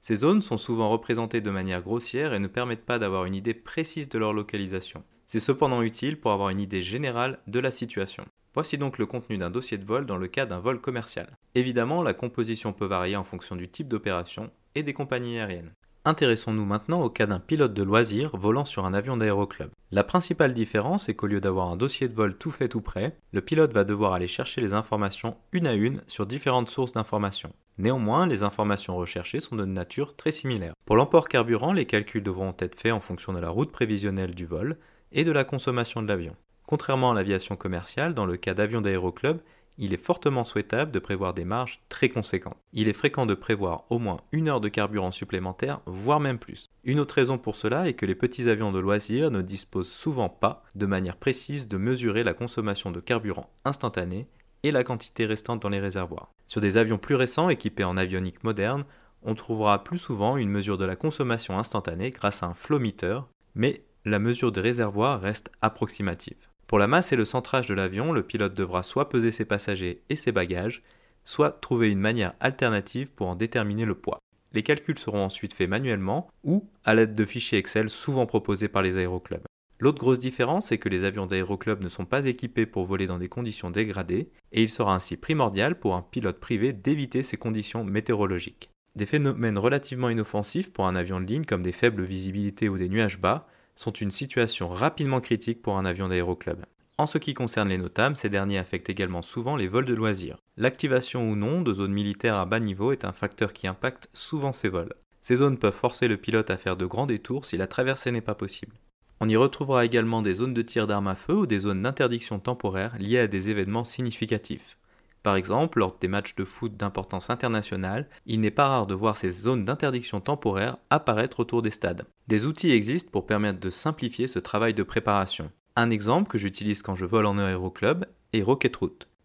Ces 0.00 0.16
zones 0.16 0.42
sont 0.42 0.58
souvent 0.58 0.90
représentées 0.90 1.40
de 1.40 1.50
manière 1.50 1.82
grossière 1.82 2.34
et 2.34 2.38
ne 2.38 2.46
permettent 2.46 2.86
pas 2.86 2.98
d'avoir 2.98 3.24
une 3.24 3.34
idée 3.34 3.54
précise 3.54 4.08
de 4.08 4.18
leur 4.18 4.32
localisation. 4.32 5.02
C'est 5.26 5.40
cependant 5.40 5.82
utile 5.82 6.18
pour 6.18 6.30
avoir 6.30 6.50
une 6.50 6.60
idée 6.60 6.82
générale 6.82 7.40
de 7.48 7.58
la 7.58 7.70
situation. 7.70 8.24
Voici 8.54 8.78
donc 8.78 8.98
le 8.98 9.06
contenu 9.06 9.38
d'un 9.38 9.50
dossier 9.50 9.76
de 9.76 9.84
vol 9.84 10.06
dans 10.06 10.16
le 10.16 10.28
cas 10.28 10.46
d'un 10.46 10.60
vol 10.60 10.80
commercial. 10.80 11.36
Évidemment, 11.54 12.02
la 12.02 12.14
composition 12.14 12.72
peut 12.72 12.86
varier 12.86 13.16
en 13.16 13.24
fonction 13.24 13.56
du 13.56 13.68
type 13.68 13.88
d'opération 13.88 14.50
et 14.74 14.82
des 14.82 14.94
compagnies 14.94 15.38
aériennes. 15.38 15.72
Intéressons-nous 16.08 16.64
maintenant 16.64 17.02
au 17.02 17.10
cas 17.10 17.26
d'un 17.26 17.38
pilote 17.38 17.74
de 17.74 17.82
loisir 17.82 18.34
volant 18.34 18.64
sur 18.64 18.86
un 18.86 18.94
avion 18.94 19.18
d'aéroclub. 19.18 19.68
La 19.90 20.04
principale 20.04 20.54
différence 20.54 21.10
est 21.10 21.14
qu'au 21.14 21.26
lieu 21.26 21.38
d'avoir 21.38 21.68
un 21.68 21.76
dossier 21.76 22.08
de 22.08 22.14
vol 22.14 22.34
tout 22.34 22.50
fait 22.50 22.70
tout 22.70 22.80
prêt, 22.80 23.18
le 23.32 23.42
pilote 23.42 23.74
va 23.74 23.84
devoir 23.84 24.14
aller 24.14 24.26
chercher 24.26 24.62
les 24.62 24.72
informations 24.72 25.36
une 25.52 25.66
à 25.66 25.74
une 25.74 26.00
sur 26.06 26.24
différentes 26.24 26.70
sources 26.70 26.94
d'informations. 26.94 27.52
Néanmoins, 27.76 28.26
les 28.26 28.42
informations 28.42 28.96
recherchées 28.96 29.40
sont 29.40 29.54
de 29.54 29.66
nature 29.66 30.16
très 30.16 30.32
similaire. 30.32 30.72
Pour 30.86 30.96
l'emport 30.96 31.28
carburant, 31.28 31.74
les 31.74 31.84
calculs 31.84 32.22
devront 32.22 32.56
être 32.58 32.80
faits 32.80 32.94
en 32.94 33.00
fonction 33.00 33.34
de 33.34 33.38
la 33.38 33.50
route 33.50 33.70
prévisionnelle 33.70 34.34
du 34.34 34.46
vol 34.46 34.78
et 35.12 35.24
de 35.24 35.32
la 35.32 35.44
consommation 35.44 36.00
de 36.00 36.08
l'avion. 36.08 36.36
Contrairement 36.66 37.10
à 37.10 37.14
l'aviation 37.14 37.54
commerciale, 37.54 38.14
dans 38.14 38.24
le 38.24 38.38
cas 38.38 38.54
d'avions 38.54 38.80
d'aéroclub, 38.80 39.40
il 39.78 39.94
est 39.94 40.02
fortement 40.02 40.44
souhaitable 40.44 40.90
de 40.90 40.98
prévoir 40.98 41.34
des 41.34 41.44
marges 41.44 41.80
très 41.88 42.08
conséquentes. 42.08 42.58
Il 42.72 42.88
est 42.88 42.92
fréquent 42.92 43.26
de 43.26 43.34
prévoir 43.34 43.84
au 43.90 43.98
moins 43.98 44.20
une 44.32 44.48
heure 44.48 44.60
de 44.60 44.68
carburant 44.68 45.12
supplémentaire, 45.12 45.80
voire 45.86 46.20
même 46.20 46.38
plus. 46.38 46.68
Une 46.84 47.00
autre 47.00 47.14
raison 47.14 47.38
pour 47.38 47.56
cela 47.56 47.88
est 47.88 47.94
que 47.94 48.06
les 48.06 48.14
petits 48.14 48.48
avions 48.48 48.72
de 48.72 48.78
loisirs 48.78 49.30
ne 49.30 49.40
disposent 49.40 49.90
souvent 49.90 50.28
pas 50.28 50.64
de 50.74 50.86
manière 50.86 51.16
précise 51.16 51.68
de 51.68 51.76
mesurer 51.76 52.24
la 52.24 52.34
consommation 52.34 52.90
de 52.90 53.00
carburant 53.00 53.50
instantané 53.64 54.26
et 54.64 54.72
la 54.72 54.84
quantité 54.84 55.24
restante 55.24 55.62
dans 55.62 55.68
les 55.68 55.78
réservoirs. 55.78 56.32
Sur 56.48 56.60
des 56.60 56.76
avions 56.76 56.98
plus 56.98 57.14
récents 57.14 57.48
équipés 57.48 57.84
en 57.84 57.96
avionique 57.96 58.42
moderne, 58.42 58.84
on 59.22 59.34
trouvera 59.34 59.84
plus 59.84 59.98
souvent 59.98 60.36
une 60.36 60.50
mesure 60.50 60.78
de 60.78 60.84
la 60.84 60.96
consommation 60.96 61.58
instantanée 61.58 62.10
grâce 62.10 62.42
à 62.42 62.46
un 62.46 62.54
flow 62.54 62.78
meter, 62.78 63.20
mais 63.54 63.84
la 64.04 64.18
mesure 64.18 64.52
des 64.52 64.60
réservoirs 64.60 65.20
reste 65.20 65.50
approximative. 65.60 66.47
Pour 66.68 66.78
la 66.78 66.86
masse 66.86 67.12
et 67.12 67.16
le 67.16 67.24
centrage 67.24 67.66
de 67.66 67.72
l'avion, 67.72 68.12
le 68.12 68.22
pilote 68.22 68.52
devra 68.52 68.82
soit 68.82 69.08
peser 69.08 69.32
ses 69.32 69.46
passagers 69.46 70.02
et 70.10 70.16
ses 70.16 70.32
bagages, 70.32 70.82
soit 71.24 71.50
trouver 71.50 71.90
une 71.90 71.98
manière 71.98 72.34
alternative 72.40 73.10
pour 73.10 73.28
en 73.28 73.36
déterminer 73.36 73.86
le 73.86 73.94
poids. 73.94 74.18
Les 74.52 74.62
calculs 74.62 74.98
seront 74.98 75.24
ensuite 75.24 75.54
faits 75.54 75.68
manuellement 75.68 76.30
ou 76.44 76.68
à 76.84 76.94
l'aide 76.94 77.14
de 77.14 77.24
fichiers 77.24 77.58
Excel 77.58 77.88
souvent 77.88 78.26
proposés 78.26 78.68
par 78.68 78.82
les 78.82 78.98
aéroclubs. 78.98 79.46
L'autre 79.80 79.98
grosse 79.98 80.18
différence 80.18 80.70
est 80.70 80.76
que 80.76 80.90
les 80.90 81.04
avions 81.04 81.24
d'aéroclub 81.24 81.82
ne 81.82 81.88
sont 81.88 82.04
pas 82.04 82.26
équipés 82.26 82.66
pour 82.66 82.84
voler 82.84 83.06
dans 83.06 83.18
des 83.18 83.28
conditions 83.28 83.70
dégradées, 83.70 84.28
et 84.52 84.62
il 84.62 84.68
sera 84.68 84.94
ainsi 84.94 85.16
primordial 85.16 85.78
pour 85.78 85.94
un 85.94 86.02
pilote 86.02 86.38
privé 86.38 86.74
d'éviter 86.74 87.22
ces 87.22 87.38
conditions 87.38 87.82
météorologiques. 87.82 88.68
Des 88.94 89.06
phénomènes 89.06 89.56
relativement 89.56 90.10
inoffensifs 90.10 90.70
pour 90.70 90.86
un 90.86 90.96
avion 90.96 91.18
de 91.18 91.26
ligne 91.26 91.44
comme 91.46 91.62
des 91.62 91.72
faibles 91.72 92.02
visibilités 92.02 92.68
ou 92.68 92.76
des 92.76 92.90
nuages 92.90 93.18
bas 93.18 93.46
sont 93.78 93.92
une 93.92 94.10
situation 94.10 94.68
rapidement 94.68 95.20
critique 95.20 95.62
pour 95.62 95.78
un 95.78 95.84
avion 95.84 96.08
d'aéroclub. 96.08 96.64
En 96.98 97.06
ce 97.06 97.16
qui 97.16 97.32
concerne 97.32 97.68
les 97.68 97.78
notables, 97.78 98.16
ces 98.16 98.28
derniers 98.28 98.58
affectent 98.58 98.90
également 98.90 99.22
souvent 99.22 99.54
les 99.54 99.68
vols 99.68 99.84
de 99.84 99.94
loisirs. 99.94 100.38
L'activation 100.56 101.30
ou 101.30 101.36
non 101.36 101.62
de 101.62 101.72
zones 101.72 101.92
militaires 101.92 102.34
à 102.34 102.44
bas 102.44 102.58
niveau 102.58 102.90
est 102.90 103.04
un 103.04 103.12
facteur 103.12 103.52
qui 103.52 103.68
impacte 103.68 104.10
souvent 104.12 104.52
ces 104.52 104.68
vols. 104.68 104.94
Ces 105.22 105.36
zones 105.36 105.58
peuvent 105.58 105.72
forcer 105.72 106.08
le 106.08 106.16
pilote 106.16 106.50
à 106.50 106.56
faire 106.56 106.76
de 106.76 106.86
grands 106.86 107.06
détours 107.06 107.44
si 107.44 107.56
la 107.56 107.68
traversée 107.68 108.10
n'est 108.10 108.20
pas 108.20 108.34
possible. 108.34 108.74
On 109.20 109.28
y 109.28 109.36
retrouvera 109.36 109.84
également 109.84 110.22
des 110.22 110.34
zones 110.34 110.54
de 110.54 110.62
tir 110.62 110.88
d'armes 110.88 111.06
à 111.06 111.14
feu 111.14 111.34
ou 111.34 111.46
des 111.46 111.60
zones 111.60 111.82
d'interdiction 111.82 112.40
temporaire 112.40 112.98
liées 112.98 113.20
à 113.20 113.26
des 113.28 113.48
événements 113.48 113.84
significatifs. 113.84 114.76
Par 115.22 115.36
exemple, 115.36 115.78
lors 115.80 115.96
des 115.98 116.08
matchs 116.08 116.34
de 116.34 116.44
foot 116.44 116.76
d'importance 116.76 117.30
internationale, 117.30 118.08
il 118.26 118.40
n'est 118.40 118.50
pas 118.50 118.68
rare 118.68 118.86
de 118.86 118.94
voir 118.94 119.16
ces 119.16 119.30
zones 119.30 119.64
d'interdiction 119.64 120.20
temporaire 120.20 120.76
apparaître 120.90 121.40
autour 121.40 121.62
des 121.62 121.70
stades. 121.70 122.06
Des 122.28 122.46
outils 122.46 122.70
existent 122.70 123.10
pour 123.10 123.26
permettre 123.26 123.60
de 123.60 123.70
simplifier 123.70 124.28
ce 124.28 124.38
travail 124.38 124.74
de 124.74 124.82
préparation. 124.82 125.50
Un 125.76 125.90
exemple 125.90 126.30
que 126.30 126.38
j'utilise 126.38 126.82
quand 126.82 126.94
je 126.94 127.04
vole 127.04 127.26
en 127.26 127.38
aéroclub 127.38 128.04
est 128.32 128.42
Rocket 128.42 128.76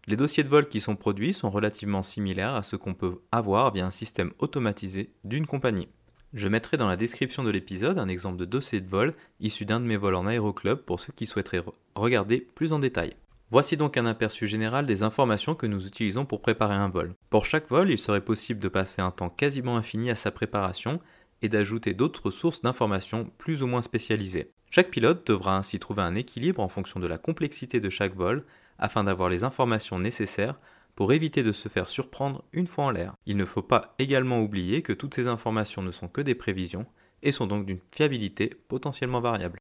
Les 0.06 0.16
dossiers 0.16 0.42
de 0.42 0.48
vol 0.48 0.68
qui 0.68 0.80
sont 0.80 0.96
produits 0.96 1.32
sont 1.32 1.50
relativement 1.50 2.02
similaires 2.02 2.54
à 2.54 2.62
ce 2.62 2.76
qu'on 2.76 2.94
peut 2.94 3.20
avoir 3.32 3.72
via 3.72 3.86
un 3.86 3.90
système 3.90 4.32
automatisé 4.38 5.10
d'une 5.24 5.46
compagnie. 5.46 5.88
Je 6.32 6.48
mettrai 6.48 6.76
dans 6.76 6.88
la 6.88 6.96
description 6.96 7.44
de 7.44 7.50
l'épisode 7.50 7.98
un 7.98 8.08
exemple 8.08 8.38
de 8.38 8.44
dossier 8.44 8.80
de 8.80 8.88
vol 8.88 9.14
issu 9.38 9.64
d'un 9.64 9.78
de 9.78 9.86
mes 9.86 9.96
vols 9.96 10.16
en 10.16 10.26
aéroclub 10.26 10.78
pour 10.78 10.98
ceux 10.98 11.12
qui 11.12 11.26
souhaiteraient 11.26 11.62
regarder 11.94 12.40
plus 12.40 12.72
en 12.72 12.80
détail. 12.80 13.14
Voici 13.54 13.76
donc 13.76 13.96
un 13.96 14.06
aperçu 14.06 14.48
général 14.48 14.84
des 14.84 15.04
informations 15.04 15.54
que 15.54 15.68
nous 15.68 15.86
utilisons 15.86 16.24
pour 16.24 16.42
préparer 16.42 16.74
un 16.74 16.88
vol. 16.88 17.14
Pour 17.30 17.46
chaque 17.46 17.68
vol, 17.68 17.88
il 17.88 17.98
serait 17.98 18.24
possible 18.24 18.58
de 18.58 18.66
passer 18.66 19.00
un 19.00 19.12
temps 19.12 19.30
quasiment 19.30 19.76
infini 19.76 20.10
à 20.10 20.16
sa 20.16 20.32
préparation 20.32 20.98
et 21.40 21.48
d'ajouter 21.48 21.94
d'autres 21.94 22.32
sources 22.32 22.62
d'informations 22.62 23.30
plus 23.38 23.62
ou 23.62 23.68
moins 23.68 23.80
spécialisées. 23.80 24.50
Chaque 24.72 24.90
pilote 24.90 25.24
devra 25.28 25.56
ainsi 25.56 25.78
trouver 25.78 26.02
un 26.02 26.16
équilibre 26.16 26.60
en 26.60 26.66
fonction 26.66 26.98
de 26.98 27.06
la 27.06 27.16
complexité 27.16 27.78
de 27.78 27.90
chaque 27.90 28.16
vol 28.16 28.44
afin 28.80 29.04
d'avoir 29.04 29.28
les 29.28 29.44
informations 29.44 30.00
nécessaires 30.00 30.58
pour 30.96 31.12
éviter 31.12 31.44
de 31.44 31.52
se 31.52 31.68
faire 31.68 31.86
surprendre 31.86 32.42
une 32.52 32.66
fois 32.66 32.86
en 32.86 32.90
l'air. 32.90 33.14
Il 33.24 33.36
ne 33.36 33.44
faut 33.44 33.62
pas 33.62 33.94
également 34.00 34.40
oublier 34.40 34.82
que 34.82 34.92
toutes 34.92 35.14
ces 35.14 35.28
informations 35.28 35.82
ne 35.82 35.92
sont 35.92 36.08
que 36.08 36.22
des 36.22 36.34
prévisions 36.34 36.86
et 37.22 37.30
sont 37.30 37.46
donc 37.46 37.66
d'une 37.66 37.80
fiabilité 37.94 38.50
potentiellement 38.66 39.20
variable. 39.20 39.60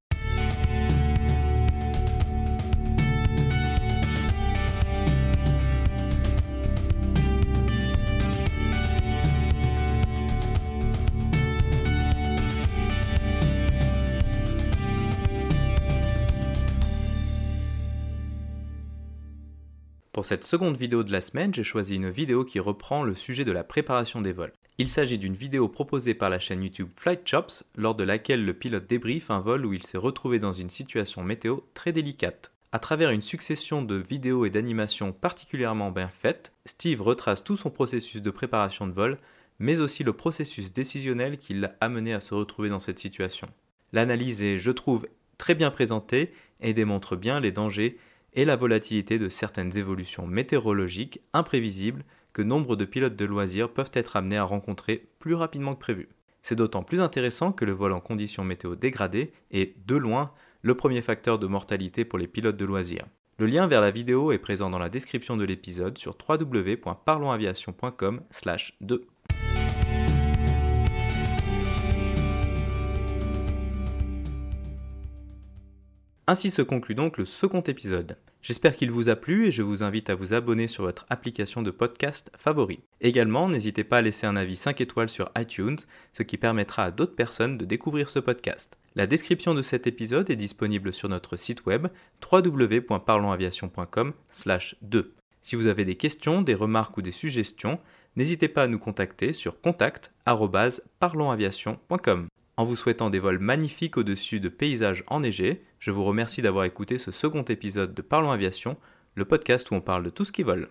Pour 20.23 20.29
cette 20.29 20.45
seconde 20.45 20.77
vidéo 20.77 21.03
de 21.03 21.11
la 21.11 21.19
semaine, 21.19 21.53
j'ai 21.53 21.65
choisi 21.65 21.97
une 21.97 22.09
vidéo 22.09 22.45
qui 22.45 22.57
reprend 22.61 23.03
le 23.03 23.13
sujet 23.13 23.43
de 23.43 23.51
la 23.51 23.65
préparation 23.65 24.21
des 24.21 24.31
vols. 24.31 24.53
Il 24.77 24.87
s'agit 24.87 25.17
d'une 25.17 25.33
vidéo 25.33 25.67
proposée 25.67 26.13
par 26.13 26.29
la 26.29 26.39
chaîne 26.39 26.63
YouTube 26.63 26.91
Flight 26.95 27.27
Chops, 27.27 27.65
lors 27.75 27.93
de 27.93 28.05
laquelle 28.05 28.45
le 28.45 28.53
pilote 28.53 28.87
débriefe 28.87 29.31
un 29.31 29.41
vol 29.41 29.65
où 29.65 29.73
il 29.73 29.83
s'est 29.83 29.97
retrouvé 29.97 30.39
dans 30.39 30.53
une 30.53 30.69
situation 30.69 31.23
météo 31.23 31.57
très 31.73 31.91
délicate. 31.91 32.53
À 32.71 32.79
travers 32.79 33.09
une 33.09 33.21
succession 33.21 33.81
de 33.81 33.95
vidéos 33.95 34.45
et 34.45 34.49
d'animations 34.49 35.11
particulièrement 35.11 35.91
bien 35.91 36.07
faites, 36.07 36.53
Steve 36.65 37.01
retrace 37.01 37.43
tout 37.43 37.57
son 37.57 37.69
processus 37.69 38.21
de 38.21 38.31
préparation 38.31 38.87
de 38.87 38.93
vol, 38.93 39.17
mais 39.59 39.81
aussi 39.81 40.05
le 40.05 40.13
processus 40.13 40.71
décisionnel 40.71 41.37
qui 41.37 41.53
l'a 41.53 41.75
amené 41.81 42.13
à 42.13 42.21
se 42.21 42.33
retrouver 42.33 42.69
dans 42.69 42.79
cette 42.79 42.99
situation. 42.99 43.49
L'analyse 43.91 44.41
est, 44.41 44.57
je 44.57 44.71
trouve, 44.71 45.05
très 45.37 45.53
bien 45.53 45.69
présentée 45.69 46.31
et 46.61 46.73
démontre 46.73 47.17
bien 47.17 47.41
les 47.41 47.51
dangers 47.51 47.97
et 48.33 48.45
la 48.45 48.55
volatilité 48.55 49.17
de 49.17 49.29
certaines 49.29 49.75
évolutions 49.77 50.27
météorologiques 50.27 51.21
imprévisibles 51.33 52.03
que 52.33 52.41
nombre 52.41 52.75
de 52.75 52.85
pilotes 52.85 53.15
de 53.15 53.25
loisirs 53.25 53.69
peuvent 53.69 53.91
être 53.93 54.15
amenés 54.15 54.37
à 54.37 54.43
rencontrer 54.43 55.07
plus 55.19 55.35
rapidement 55.35 55.75
que 55.75 55.79
prévu. 55.79 56.09
C'est 56.41 56.55
d'autant 56.55 56.81
plus 56.83 56.99
intéressant 56.99 57.51
que 57.51 57.65
le 57.65 57.71
vol 57.71 57.93
en 57.93 58.01
conditions 58.01 58.43
météo 58.43 58.75
dégradées 58.75 59.31
est, 59.51 59.75
de 59.87 59.95
loin, 59.95 60.31
le 60.61 60.75
premier 60.75 61.01
facteur 61.01 61.39
de 61.39 61.47
mortalité 61.47 62.05
pour 62.05 62.19
les 62.19 62.27
pilotes 62.27 62.57
de 62.57 62.65
loisirs. 62.65 63.05
Le 63.37 63.47
lien 63.47 63.67
vers 63.67 63.81
la 63.81 63.91
vidéo 63.91 64.31
est 64.31 64.37
présent 64.37 64.69
dans 64.69 64.79
la 64.79 64.89
description 64.89 65.37
de 65.37 65.45
l'épisode 65.45 65.97
sur 65.97 66.17
www.parlonsaviation.com/2. 66.27 68.99
Ainsi 76.25 76.51
se 76.51 76.61
conclut 76.61 76.95
donc 76.95 77.17
le 77.17 77.25
second 77.25 77.59
épisode. 77.61 78.15
J'espère 78.41 78.77
qu'il 78.77 78.91
vous 78.91 79.09
a 79.09 79.17
plu 79.17 79.47
et 79.47 79.51
je 79.51 79.61
vous 79.61 79.83
invite 79.83 80.09
à 80.09 80.15
vous 80.15 80.33
abonner 80.33 80.67
sur 80.67 80.85
votre 80.85 81.05
application 81.09 81.61
de 81.61 81.69
podcast 81.69 82.31
favori. 82.37 82.79
Également, 83.01 83.49
n'hésitez 83.49 83.83
pas 83.83 83.97
à 83.97 84.01
laisser 84.01 84.25
un 84.25 84.37
avis 84.37 84.55
5 84.55 84.79
étoiles 84.79 85.09
sur 85.09 85.29
iTunes, 85.37 85.75
ce 86.13 86.23
qui 86.23 86.37
permettra 86.37 86.85
à 86.85 86.91
d'autres 86.91 87.15
personnes 87.15 87.57
de 87.57 87.65
découvrir 87.65 88.07
ce 88.07 88.19
podcast. 88.19 88.77
La 88.95 89.05
description 89.05 89.53
de 89.53 89.61
cet 89.61 89.85
épisode 89.85 90.29
est 90.29 90.37
disponible 90.37 90.93
sur 90.93 91.09
notre 91.09 91.35
site 91.35 91.65
web 91.65 91.87
www.parlonsaviation.com/2. 92.31 95.05
Si 95.41 95.57
vous 95.57 95.67
avez 95.67 95.83
des 95.83 95.95
questions, 95.95 96.41
des 96.41 96.53
remarques 96.53 96.95
ou 96.95 97.01
des 97.01 97.11
suggestions, 97.11 97.81
n'hésitez 98.15 98.47
pas 98.47 98.63
à 98.63 98.67
nous 98.67 98.79
contacter 98.79 99.33
sur 99.33 99.59
contact@parlonsaviation.com. 99.59 102.27
En 102.55 102.65
vous 102.65 102.75
souhaitant 102.75 103.09
des 103.09 103.19
vols 103.19 103.39
magnifiques 103.39 103.97
au-dessus 103.97 104.39
de 104.39 104.49
paysages 104.49 105.03
enneigés, 105.07 105.63
je 105.79 105.89
vous 105.89 106.03
remercie 106.03 106.43
d'avoir 106.43 106.65
écouté 106.65 106.99
ce 106.99 107.09
second 107.11 107.43
épisode 107.43 107.95
de 107.95 108.01
Parlons 108.03 108.31
Aviation, 108.31 108.77
le 109.15 109.25
podcast 109.25 109.71
où 109.71 109.75
on 109.75 109.81
parle 109.81 110.03
de 110.03 110.11
tout 110.11 110.23
ce 110.23 110.31
qui 110.31 110.43
vole. 110.43 110.69